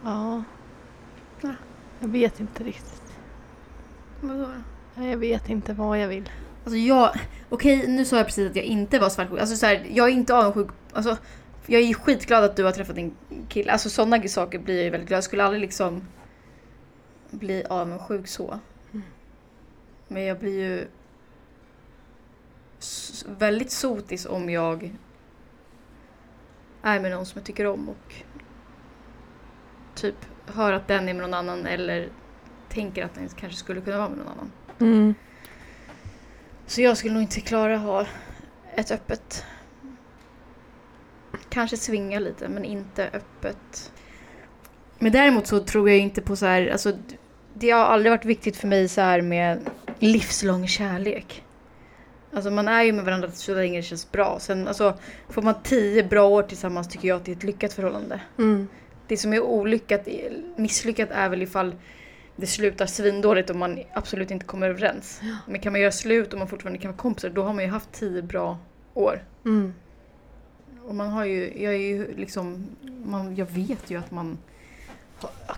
Ja. 0.04 0.42
Ja. 1.40 1.54
Jag 2.00 2.08
vet 2.08 2.40
inte 2.40 2.64
riktigt. 2.64 3.02
Vadå 4.20 4.48
Jag 4.94 5.16
vet 5.16 5.48
inte 5.48 5.72
vad 5.72 5.98
jag 5.98 6.08
vill. 6.08 6.30
Alltså 6.64 6.76
jag, 6.76 7.10
okej 7.48 7.86
nu 7.88 8.04
sa 8.04 8.16
jag 8.16 8.26
precis 8.26 8.50
att 8.50 8.56
jag 8.56 8.64
inte 8.64 8.98
var 8.98 9.08
svartsjuk. 9.08 9.40
Alltså 9.40 9.56
så 9.56 9.66
här, 9.66 9.86
jag 9.92 10.08
är 10.08 10.12
inte 10.12 10.34
avundsjuk. 10.34 10.68
Alltså, 10.92 11.16
jag 11.66 11.82
är 11.82 11.94
skitglad 11.94 12.44
att 12.44 12.56
du 12.56 12.64
har 12.64 12.72
träffat 12.72 12.98
en 12.98 13.12
kille. 13.48 13.72
Alltså 13.72 13.90
sådana 13.90 14.28
saker 14.28 14.58
blir 14.58 14.74
jag 14.74 14.84
ju 14.84 14.90
väldigt 14.90 15.08
glad. 15.08 15.16
Jag 15.16 15.24
skulle 15.24 15.44
aldrig 15.44 15.60
liksom 15.60 16.02
bli 17.30 17.64
avundsjuk 17.70 18.28
så. 18.28 18.58
Men 20.08 20.24
jag 20.24 20.38
blir 20.38 20.60
ju 20.60 20.86
väldigt 23.26 23.70
sotis 23.70 24.26
om 24.26 24.50
jag 24.50 24.94
är 26.82 27.00
med 27.00 27.10
någon 27.10 27.26
som 27.26 27.38
jag 27.38 27.46
tycker 27.46 27.66
om 27.66 27.88
och 27.88 28.14
typ 29.94 30.16
hör 30.46 30.72
att 30.72 30.88
den 30.88 31.08
är 31.08 31.14
med 31.14 31.22
någon 31.22 31.34
annan 31.34 31.66
eller 31.66 32.08
tänker 32.68 33.04
att 33.04 33.14
den 33.14 33.28
kanske 33.28 33.58
skulle 33.58 33.80
kunna 33.80 33.98
vara 33.98 34.08
med 34.08 34.18
någon 34.18 34.28
annan. 34.28 34.52
Mm. 34.80 35.14
Så 36.66 36.82
jag 36.82 36.96
skulle 36.96 37.14
nog 37.14 37.22
inte 37.22 37.40
klara 37.40 37.74
att 37.74 37.82
ha 37.82 38.06
ett 38.74 38.90
öppet... 38.90 39.44
Kanske 41.48 41.76
svinga 41.76 42.18
lite, 42.18 42.48
men 42.48 42.64
inte 42.64 43.10
öppet. 43.12 43.92
Men 44.98 45.12
däremot 45.12 45.46
så 45.46 45.60
tror 45.60 45.90
jag 45.90 45.98
inte 45.98 46.22
på 46.22 46.36
så 46.36 46.46
här, 46.46 46.68
alltså 46.68 46.98
det 47.54 47.70
har 47.70 47.84
aldrig 47.84 48.12
varit 48.12 48.24
viktigt 48.24 48.56
för 48.56 48.68
mig 48.68 48.88
så 48.88 49.00
här 49.00 49.20
med 49.20 49.70
livslång 49.98 50.68
kärlek. 50.68 51.44
Alltså 52.32 52.50
man 52.50 52.68
är 52.68 52.82
ju 52.82 52.92
med 52.92 53.04
varandra 53.04 53.30
så 53.30 53.54
länge 53.54 53.78
det 53.78 53.82
känns 53.82 54.12
bra. 54.12 54.38
Sen 54.40 54.68
alltså, 54.68 54.94
får 55.28 55.42
man 55.42 55.54
tio 55.62 56.02
bra 56.04 56.28
år 56.28 56.42
tillsammans 56.42 56.88
tycker 56.88 57.08
jag 57.08 57.16
att 57.16 57.24
det 57.24 57.32
är 57.32 57.36
ett 57.36 57.44
lyckat 57.44 57.72
förhållande. 57.72 58.20
Mm. 58.38 58.68
Det 59.06 59.16
som 59.16 59.32
är 59.32 59.40
olyckat, 59.40 60.08
misslyckat 60.56 61.08
är 61.12 61.28
väl 61.28 61.42
ifall 61.42 61.74
det 62.36 62.46
slutar 62.46 62.86
svindåligt 62.86 63.50
och 63.50 63.56
man 63.56 63.78
absolut 63.92 64.30
inte 64.30 64.46
kommer 64.46 64.68
överens. 64.68 65.20
Men 65.46 65.60
kan 65.60 65.72
man 65.72 65.80
göra 65.80 65.92
slut 65.92 66.32
och 66.32 66.38
man 66.38 66.48
fortfarande 66.48 66.78
kan 66.78 66.90
vara 66.90 66.98
kompisar 66.98 67.28
då 67.28 67.42
har 67.42 67.52
man 67.52 67.64
ju 67.64 67.70
haft 67.70 67.92
tio 67.92 68.22
bra 68.22 68.58
år. 68.94 69.24
Mm. 69.44 69.74
Och 70.84 70.94
man 70.94 71.08
har 71.08 71.24
ju, 71.24 71.62
jag 71.62 71.74
är 71.74 71.78
ju 71.78 72.16
liksom, 72.16 72.66
man, 73.04 73.36
jag 73.36 73.46
vet 73.46 73.90
ju 73.90 73.98
att 73.98 74.10
man 74.10 74.38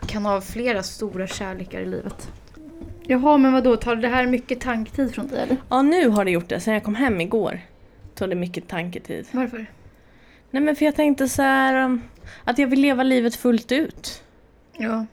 kan 0.06 0.24
ha 0.24 0.40
flera 0.40 0.82
stora 0.82 1.26
kärlekar 1.26 1.80
i 1.80 1.86
livet. 1.86 2.28
Jaha, 3.10 3.38
men 3.38 3.52
vadå, 3.52 3.76
tar 3.76 3.96
det 3.96 4.08
här 4.08 4.26
mycket 4.26 4.60
tanktid 4.60 5.14
från 5.14 5.28
dig 5.28 5.42
eller? 5.42 5.56
Ja, 5.68 5.82
nu 5.82 6.08
har 6.08 6.24
det 6.24 6.30
gjort 6.30 6.48
det. 6.48 6.60
Sen 6.60 6.74
jag 6.74 6.84
kom 6.84 6.94
hem 6.94 7.20
igår 7.20 7.60
tog 8.14 8.28
det 8.28 8.34
mycket 8.34 8.68
tanketid. 8.68 9.26
Varför? 9.32 9.66
Nej 10.50 10.62
men 10.62 10.76
för 10.76 10.84
jag 10.84 10.96
tänkte 10.96 11.28
så 11.28 11.42
här 11.42 11.84
um, 11.84 12.02
att 12.44 12.58
jag 12.58 12.66
vill 12.66 12.80
leva 12.80 13.02
livet 13.02 13.34
fullt 13.34 13.72
ut. 13.72 14.22
Ja. 14.72 15.06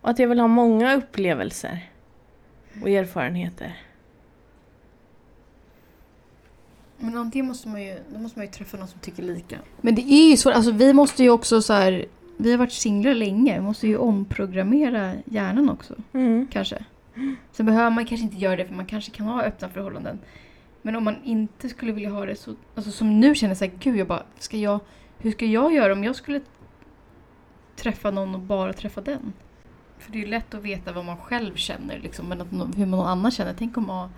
Och 0.00 0.10
att 0.10 0.18
jag 0.18 0.28
vill 0.28 0.40
ha 0.40 0.46
många 0.46 0.94
upplevelser 0.94 1.90
och 2.82 2.90
erfarenheter. 2.90 3.78
Men 6.98 7.16
antingen 7.16 7.46
måste 7.46 7.68
man 7.68 7.82
ju, 7.82 7.98
då 8.12 8.18
måste 8.18 8.38
man 8.38 8.46
ju 8.46 8.52
träffa 8.52 8.76
någon 8.76 8.88
som 8.88 9.00
tycker 9.00 9.22
lika. 9.22 9.58
Men 9.80 9.94
det 9.94 10.02
är 10.02 10.30
ju 10.30 10.36
så, 10.36 10.50
alltså 10.50 10.70
vi 10.70 10.92
måste 10.92 11.22
ju 11.22 11.30
också 11.30 11.62
så 11.62 11.72
här, 11.72 12.06
vi 12.36 12.50
har 12.50 12.58
varit 12.58 12.72
singlar 12.72 13.14
länge, 13.14 13.54
vi 13.54 13.60
måste 13.60 13.86
ju 13.86 13.96
omprogrammera 13.96 15.12
hjärnan 15.24 15.70
också. 15.70 15.94
Mm. 16.12 16.46
Kanske. 16.50 16.84
Sen 17.52 17.66
behöver 17.66 17.90
man 17.90 18.06
kanske 18.06 18.24
inte 18.24 18.36
göra 18.36 18.56
det 18.56 18.66
för 18.66 18.74
man 18.74 18.86
kanske 18.86 19.10
kan 19.10 19.26
ha 19.26 19.42
öppna 19.42 19.68
förhållanden. 19.68 20.18
Men 20.82 20.96
om 20.96 21.04
man 21.04 21.16
inte 21.24 21.68
skulle 21.68 21.92
vilja 21.92 22.10
ha 22.10 22.26
det 22.26 22.36
så, 22.36 22.54
alltså 22.74 22.90
som 22.90 23.20
nu 23.20 23.34
känner 23.34 23.50
jag 23.50 23.58
så 23.58 23.64
här, 23.64 23.72
gud 23.78 23.96
jag 23.96 24.06
bara, 24.06 24.22
ska 24.38 24.56
jag, 24.56 24.80
hur 25.18 25.30
ska 25.30 25.46
jag 25.46 25.74
göra 25.74 25.92
om 25.92 26.04
jag 26.04 26.16
skulle 26.16 26.40
träffa 27.76 28.10
någon 28.10 28.34
och 28.34 28.40
bara 28.40 28.72
träffa 28.72 29.00
den? 29.00 29.32
För 29.98 30.12
det 30.12 30.18
är 30.18 30.22
ju 30.22 30.28
lätt 30.28 30.54
att 30.54 30.62
veta 30.62 30.92
vad 30.92 31.04
man 31.04 31.16
själv 31.16 31.54
känner 31.54 31.98
liksom, 31.98 32.28
men 32.28 32.40
att, 32.40 32.48
hur 32.76 32.86
någon 32.86 33.06
annan 33.06 33.30
känner. 33.30 33.54
Tänk 33.58 33.76
om 33.76 33.90
ah, 33.90 34.08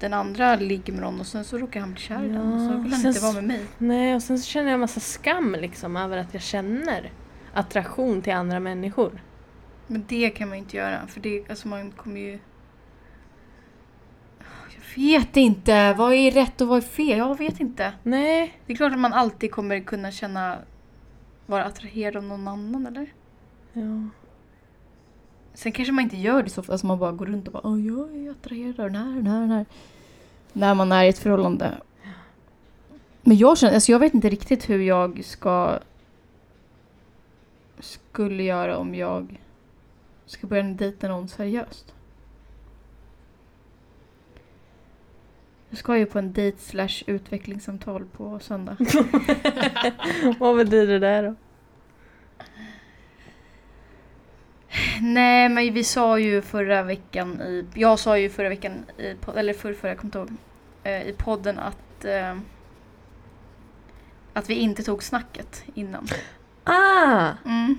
den 0.00 0.12
andra 0.12 0.56
ligger 0.56 0.92
med 0.92 1.02
någon 1.02 1.20
och 1.20 1.26
sen 1.26 1.44
så 1.44 1.58
råkar 1.58 1.80
han 1.80 1.92
bli 1.92 2.00
kär 2.00 2.24
i 2.24 2.28
den 2.28 2.52
och 2.52 2.60
så 2.60 2.72
Ja, 2.72 2.78
vill 2.78 2.92
han 2.92 3.06
inte 3.06 3.20
vara 3.20 3.32
med 3.32 3.44
mig. 3.44 3.60
Nej, 3.78 4.14
och 4.14 4.22
sen 4.22 4.38
så 4.38 4.46
känner 4.46 4.66
jag 4.66 4.74
en 4.74 4.80
massa 4.80 5.00
skam 5.00 5.56
liksom 5.60 5.96
över 5.96 6.16
att 6.16 6.34
jag 6.34 6.42
känner 6.42 7.10
attraktion 7.56 8.22
till 8.22 8.32
andra 8.32 8.60
människor. 8.60 9.22
Men 9.86 10.04
det 10.08 10.30
kan 10.30 10.48
man 10.48 10.58
inte 10.58 10.76
göra 10.76 11.06
för 11.06 11.20
det, 11.20 11.50
alltså 11.50 11.68
man 11.68 11.90
kommer 11.90 12.20
ju... 12.20 12.38
Jag 14.74 15.02
vet 15.02 15.36
inte, 15.36 15.94
vad 15.94 16.12
är 16.12 16.30
rätt 16.30 16.60
och 16.60 16.68
vad 16.68 16.78
är 16.78 16.82
fel? 16.82 17.18
Jag 17.18 17.38
vet 17.38 17.60
inte. 17.60 17.92
Nej. 18.02 18.60
Det 18.66 18.72
är 18.72 18.76
klart 18.76 18.92
att 18.92 18.98
man 18.98 19.12
alltid 19.12 19.50
kommer 19.50 19.80
kunna 19.80 20.12
känna, 20.12 20.58
vara 21.46 21.64
attraherad 21.64 22.16
av 22.16 22.22
någon 22.22 22.48
annan 22.48 22.86
eller? 22.86 23.12
Ja. 23.72 24.08
Sen 25.54 25.72
kanske 25.72 25.92
man 25.92 26.04
inte 26.04 26.16
gör 26.16 26.42
det 26.42 26.50
så 26.50 26.60
ofta, 26.60 26.72
alltså 26.72 26.86
man 26.86 26.98
bara 26.98 27.12
går 27.12 27.26
runt 27.26 27.46
och 27.46 27.52
bara 27.52 27.66
Åh, 27.66 27.86
jag 27.86 28.16
är 28.16 28.30
attraherad 28.30 28.80
av 28.80 28.92
den 28.92 28.96
här, 28.96 29.14
den 29.14 29.26
här, 29.26 29.40
den 29.40 29.50
här. 29.50 29.66
När 30.52 30.74
man 30.74 30.92
är 30.92 31.04
i 31.04 31.08
ett 31.08 31.18
förhållande. 31.18 31.74
Men 33.22 33.36
jag 33.36 33.58
känner, 33.58 33.74
alltså 33.74 33.92
jag 33.92 33.98
vet 33.98 34.14
inte 34.14 34.28
riktigt 34.28 34.68
hur 34.68 34.78
jag 34.78 35.24
ska 35.24 35.78
skulle 37.78 38.42
göra 38.42 38.76
om 38.78 38.94
jag 38.94 39.40
ska 40.26 40.46
börja 40.46 40.62
dejta 40.62 41.08
någon 41.08 41.28
seriöst. 41.28 41.94
Jag 45.68 45.78
ska 45.78 45.98
ju 45.98 46.06
på 46.06 46.18
en 46.18 46.32
dejt 46.32 46.58
slash 46.58 47.02
utvecklingssamtal 47.06 48.04
på 48.04 48.38
söndag. 48.38 48.76
Vad 50.38 50.56
betyder 50.56 51.00
det 51.00 51.22
då? 51.22 51.34
Nej, 55.00 55.48
men 55.48 55.74
vi 55.74 55.84
sa 55.84 56.18
ju 56.18 56.42
förra 56.42 56.82
veckan 56.82 57.40
i... 57.40 57.66
Jag 57.74 57.98
sa 57.98 58.18
ju 58.18 58.30
förra 58.30 58.48
veckan 58.48 58.72
i 58.98 59.14
pod- 59.14 59.36
eller 59.36 59.52
förra, 59.52 59.74
förra, 59.74 59.92
ihåg, 59.92 60.30
eh, 60.82 61.02
i 61.02 61.14
podden 61.18 61.58
att 61.58 62.04
eh, 62.04 62.36
att 64.36 64.50
vi 64.50 64.54
inte 64.54 64.82
tog 64.82 65.02
snacket 65.02 65.64
innan. 65.74 66.06
Ah! 66.66 67.32
Mm. 67.44 67.78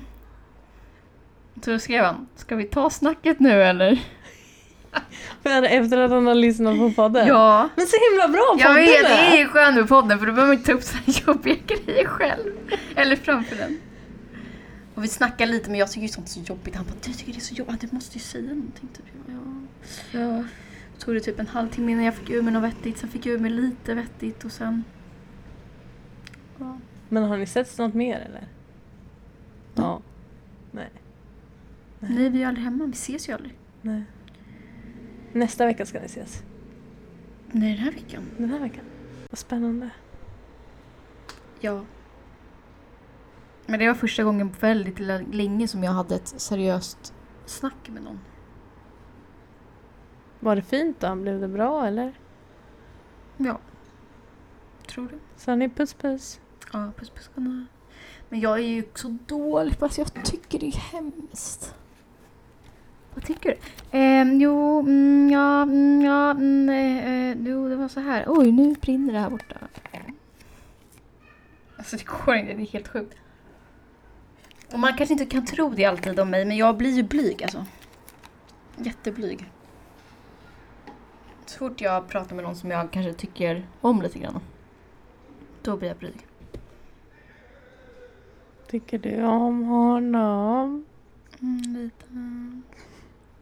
Så 1.63 1.71
då 1.71 1.80
skrev 1.80 2.04
han, 2.04 2.28
ska 2.36 2.56
vi 2.56 2.63
ta 2.63 2.89
snacket 2.89 3.39
nu 3.39 3.63
eller? 3.63 4.04
För 5.43 5.63
efter 5.63 5.97
att 5.97 6.12
han 6.12 6.28
har 6.28 6.36
lyssnat 6.36 6.78
på 6.78 6.91
podden? 6.91 7.28
Ja. 7.28 7.69
Men 7.76 7.88
så 7.88 7.95
himla 8.12 8.28
bra 8.28 8.56
Jag 8.60 8.67
podden 8.67 8.86
vet, 8.86 9.04
det 9.04 9.38
är 9.38 9.38
ju 9.38 9.47
skönt 9.47 9.76
med 9.76 9.88
podden 9.88 10.19
för 10.19 10.26
då 10.26 10.32
behöver 10.32 10.54
man 10.54 10.58
inte 10.58 10.71
ta 10.71 10.78
upp 10.78 10.84
så 10.84 10.97
här 10.97 11.28
jobbiga 11.28 11.56
grejer 11.67 12.06
själv. 12.06 12.54
Eller 12.95 13.15
framför 13.15 13.56
den. 13.56 13.80
Och 14.95 15.04
vi 15.04 15.08
snackar 15.08 15.45
lite 15.45 15.69
men 15.69 15.80
jag 15.80 15.91
tycker 15.91 16.02
ju 16.02 16.08
sånt 16.08 16.28
är 16.28 16.32
så 16.32 16.39
jobbigt. 16.39 16.76
Han 16.76 16.86
bara, 16.86 16.95
du 17.04 17.13
tycker 17.13 17.34
det 17.34 17.39
är 17.39 17.41
så 17.41 17.54
jobbigt, 17.54 17.82
du 17.82 17.88
måste 17.91 18.13
ju 18.13 18.19
säga 18.23 18.54
någonting. 18.54 18.89
Typ. 18.93 19.06
Ja. 20.12 20.19
ja. 20.19 20.43
Tog 21.00 21.13
det 21.13 21.19
typ 21.19 21.39
en 21.39 21.47
halvtimme 21.47 21.91
innan 21.91 22.06
jag 22.06 22.15
fick 22.15 22.30
ur 22.30 22.41
mig 22.41 22.54
något 22.54 22.63
vettigt. 22.63 22.97
Sen 22.97 23.10
fick 23.10 23.26
jag 23.26 23.34
ur 23.34 23.39
mig 23.39 23.52
lite 23.52 23.93
vettigt 23.93 24.45
och 24.45 24.52
sen... 24.52 24.84
Ja. 26.60 26.80
Men 27.10 27.23
har 27.23 27.38
ni 27.38 27.45
sett 27.45 27.78
något 27.78 27.93
mer 27.93 28.19
eller? 28.19 28.47
Ja. 29.77 30.01
Nej. 30.71 30.89
Nej, 31.99 32.29
vi 32.29 32.43
är 32.43 32.47
aldrig 32.47 32.63
hemma. 32.65 32.85
Vi 32.85 32.91
ses 32.91 33.29
ju 33.29 33.33
aldrig. 33.33 33.57
Nej. 33.81 34.03
Nästa 35.33 35.65
vecka 35.65 35.85
ska 35.85 35.99
ni 35.99 36.05
ses. 36.05 36.43
Nej, 37.51 37.73
den 37.73 37.83
här 37.83 37.91
veckan. 37.91 38.23
Den 38.37 38.49
här 38.49 38.59
veckan. 38.59 38.85
Vad 39.29 39.37
spännande. 39.37 39.89
Ja. 41.59 41.85
Men 43.65 43.79
det 43.79 43.87
var 43.87 43.95
första 43.95 44.23
gången 44.23 44.49
på 44.49 44.57
väldigt 44.59 44.99
länge 45.33 45.67
som 45.67 45.83
jag 45.83 45.91
hade 45.91 46.15
ett 46.15 46.27
seriöst 46.27 47.13
snack 47.45 47.89
med 47.89 48.03
någon. 48.03 48.19
Var 50.39 50.55
det 50.55 50.61
fint 50.61 50.99
då? 50.99 51.15
Blev 51.15 51.39
det 51.39 51.47
bra 51.47 51.87
eller? 51.87 52.19
Ja. 53.37 53.59
Tror 54.87 55.07
du? 55.07 55.19
Sa 55.35 55.55
ni 55.55 55.69
puss 55.69 55.93
puss? 55.93 56.39
Ja, 56.73 56.91
puss 56.97 57.09
puss 57.09 57.29
godnatt. 57.35 57.67
Men 58.29 58.39
jag 58.39 58.59
är 58.59 58.63
ju 58.63 58.83
så 58.95 59.17
dålig 59.25 59.79
på 59.79 59.85
att 59.85 59.97
jag 59.97 60.25
tycker 60.25 60.59
det 60.59 60.67
är 60.67 60.71
hemskt. 60.71 61.75
Vad 63.13 63.25
tycker 63.25 63.49
du? 63.49 63.57
Ehm, 63.97 64.41
jo, 64.41 64.79
mm, 64.79 65.29
ja, 65.29 65.61
mm, 65.61 66.01
ja, 66.01 66.31
mm, 66.31 66.69
eh, 66.69 67.29
eh, 67.29 67.37
jo, 67.39 67.69
det 67.69 67.75
var 67.75 67.87
så 67.87 67.99
här. 67.99 68.25
Oj, 68.27 68.51
nu 68.51 68.73
brinner 68.73 69.13
det 69.13 69.19
här 69.19 69.29
borta. 69.29 69.55
Alltså 71.77 71.97
det 71.97 72.05
går 72.05 72.35
inte, 72.35 72.53
det 72.53 72.61
är 72.61 72.67
helt 72.67 72.87
sjukt. 72.87 73.17
Och 74.73 74.79
man 74.79 74.97
kanske 74.97 75.13
inte 75.13 75.25
kan 75.25 75.45
tro 75.45 75.69
det 75.69 75.85
alltid 75.85 76.19
om 76.19 76.29
mig, 76.29 76.45
men 76.45 76.57
jag 76.57 76.77
blir 76.77 76.91
ju 76.91 77.03
blyg 77.03 77.43
alltså. 77.43 77.65
Jätteblyg. 78.75 79.45
Så 81.45 81.57
fort 81.57 81.81
jag 81.81 82.07
pratar 82.07 82.35
med 82.35 82.45
någon 82.45 82.55
som 82.55 82.71
jag 82.71 82.91
kanske 82.91 83.13
tycker 83.13 83.67
om 83.81 84.01
lite 84.01 84.19
grann, 84.19 84.39
då 85.61 85.77
blir 85.77 85.87
jag 85.87 85.97
blyg. 85.97 86.27
Tycker 88.71 88.97
du 88.97 89.23
om 89.23 89.63
honom? 89.63 90.86
Mm, 91.41 91.62
lite. 91.73 92.06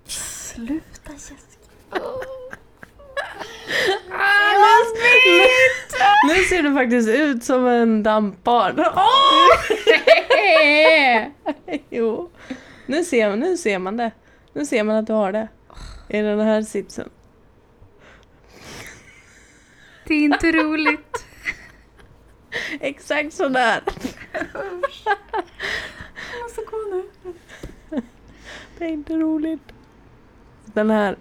Sluta 0.06 1.12
Jessica. 1.12 1.42
Nu 6.28 6.36
ser 6.44 6.64
du 6.64 6.74
faktiskt 6.74 7.10
ut 7.10 7.44
som 7.44 7.68
en 7.68 8.04
dampbarn. 8.04 8.80
jo. 11.90 12.32
Nu 12.86 13.04
ser, 13.04 13.36
nu 13.36 13.58
ser 13.58 13.80
man 13.80 13.98
det. 13.98 14.12
Nu 14.54 14.66
ser 14.66 14.84
man 14.84 14.96
att 14.96 15.08
du 15.08 15.14
har 15.14 15.32
det. 15.32 15.48
I 16.10 16.22
den 16.22 16.40
här 16.40 16.62
sitsen. 16.62 17.10
Det 20.08 20.14
är 20.14 20.22
inte 20.22 20.52
roligt. 20.52 21.26
Exakt 22.80 23.34
sådär. 23.34 23.82
Jag 26.32 26.44
måste 26.44 26.62
gå 26.62 26.78
nu. 26.92 27.04
Det 28.78 28.86
är 28.86 28.90
inte 28.90 29.14
roligt. 29.14 29.72
Den 30.66 30.90
här. 30.90 31.18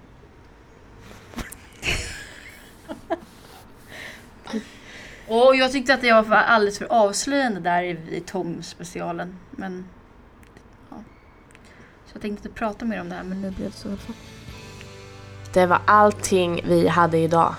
Och 5.29 5.57
jag 5.57 5.72
tyckte 5.72 5.94
att 5.94 6.03
jag 6.03 6.22
var 6.22 6.37
alldeles 6.37 6.79
för 6.79 6.92
avslöjande 6.92 7.61
där 7.61 7.83
i, 7.83 7.90
i 8.11 8.20
Tom-specialen. 8.20 9.37
Men... 9.50 9.88
Ja. 10.90 10.96
Så 12.07 12.12
jag 12.12 12.22
tänkte 12.22 12.48
inte 12.48 12.59
prata 12.59 12.85
mer 12.85 13.00
om 13.00 13.09
det 13.09 13.14
här, 13.14 13.24
men 13.24 13.40
nu 13.40 13.50
blev 13.50 13.70
det 13.70 13.77
så 13.77 13.88
i 13.88 13.90
alla 13.90 14.00
fall. 14.00 14.16
Det 15.53 15.66
var 15.66 15.81
allting 15.87 16.61
vi 16.64 16.88
hade 16.88 17.18
idag. 17.18 17.55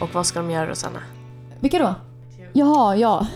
Och 0.00 0.14
vad 0.14 0.26
ska 0.26 0.38
de 0.38 0.50
göra 0.50 0.70
Rosanna? 0.70 1.02
Vilka 1.60 1.78
då? 1.78 1.94
Jaha, 2.52 2.96
ja. 2.96 3.26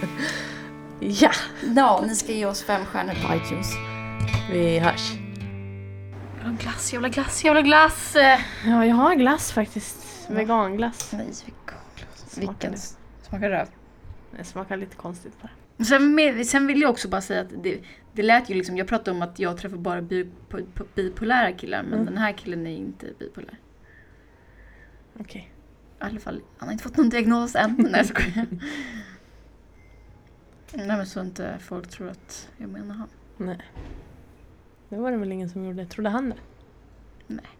Ja, 1.00 1.30
Ja, 1.76 2.04
ni 2.08 2.14
ska 2.14 2.32
ge 2.32 2.46
oss 2.46 2.62
fem 2.62 2.84
stjärnor 2.84 3.12
på 3.12 3.34
iTunes. 3.34 3.72
vi 4.52 4.78
hörs. 4.78 5.12
Jag 6.38 6.44
vill 6.44 6.52
ha 6.52 6.62
glass, 6.62 6.92
jag 6.92 7.00
vill 7.00 7.10
ha 7.10 7.14
glass, 7.14 7.44
jag 7.44 7.54
vill 7.54 7.62
ha 7.62 7.68
glass! 7.68 8.12
Ja, 8.66 8.84
jag 8.86 8.94
har 8.96 9.14
glass 9.14 9.52
faktiskt. 9.52 10.26
Veganglass. 10.30 11.12
Nej, 11.12 11.20
vegan. 11.26 11.80
Smakar 12.14 12.52
Vilken? 12.52 12.72
det? 12.72 12.78
Smakar 13.28 13.50
röv. 13.50 13.66
Det 14.38 14.44
smakar 14.44 14.76
lite 14.76 14.96
konstigt 14.96 15.32
bara. 15.42 15.84
Sen, 15.84 16.14
med, 16.14 16.46
sen 16.46 16.66
vill 16.66 16.80
jag 16.80 16.90
också 16.90 17.08
bara 17.08 17.20
säga 17.20 17.40
att 17.40 17.62
det, 17.62 17.80
det 18.12 18.22
lät 18.22 18.50
ju 18.50 18.54
liksom, 18.54 18.76
jag 18.76 18.86
pratade 18.88 19.10
om 19.10 19.22
att 19.22 19.38
jag 19.38 19.56
träffar 19.56 19.76
bara 19.76 20.02
bi, 20.02 20.28
po, 20.48 20.58
po, 20.74 20.84
bipolära 20.94 21.52
killar 21.52 21.82
men 21.82 21.92
Mm. 21.92 22.04
den 22.06 22.18
här 22.18 22.32
killen 22.32 22.66
är 22.66 22.76
inte 22.76 23.06
bipolär. 23.18 23.58
Okej. 25.20 25.52
I 26.00 26.04
alla 26.04 26.20
fall, 26.20 26.40
han 26.58 26.68
har 26.68 26.72
inte 26.72 26.84
fått 26.84 26.96
någon 26.96 27.08
diagnos 27.08 27.54
än. 27.54 27.76
Nej 27.78 27.92
jag 27.96 28.06
skojar. 28.06 28.46
Nej 30.74 30.86
men 30.86 31.06
så 31.06 31.20
inte 31.20 31.58
folk 31.60 31.88
tror 31.88 32.08
att 32.08 32.48
jag 32.56 32.68
menar 32.68 32.94
han. 32.94 33.08
Nej. 33.36 33.60
Det 34.88 34.96
var 34.96 35.10
det 35.10 35.16
väl 35.16 35.32
ingen 35.32 35.50
som 35.50 35.64
gjorde. 35.64 35.86
Trodde 35.86 36.10
han 36.10 36.30
det? 36.30 36.36
Nej. 37.26 37.36
Nej. 37.36 37.55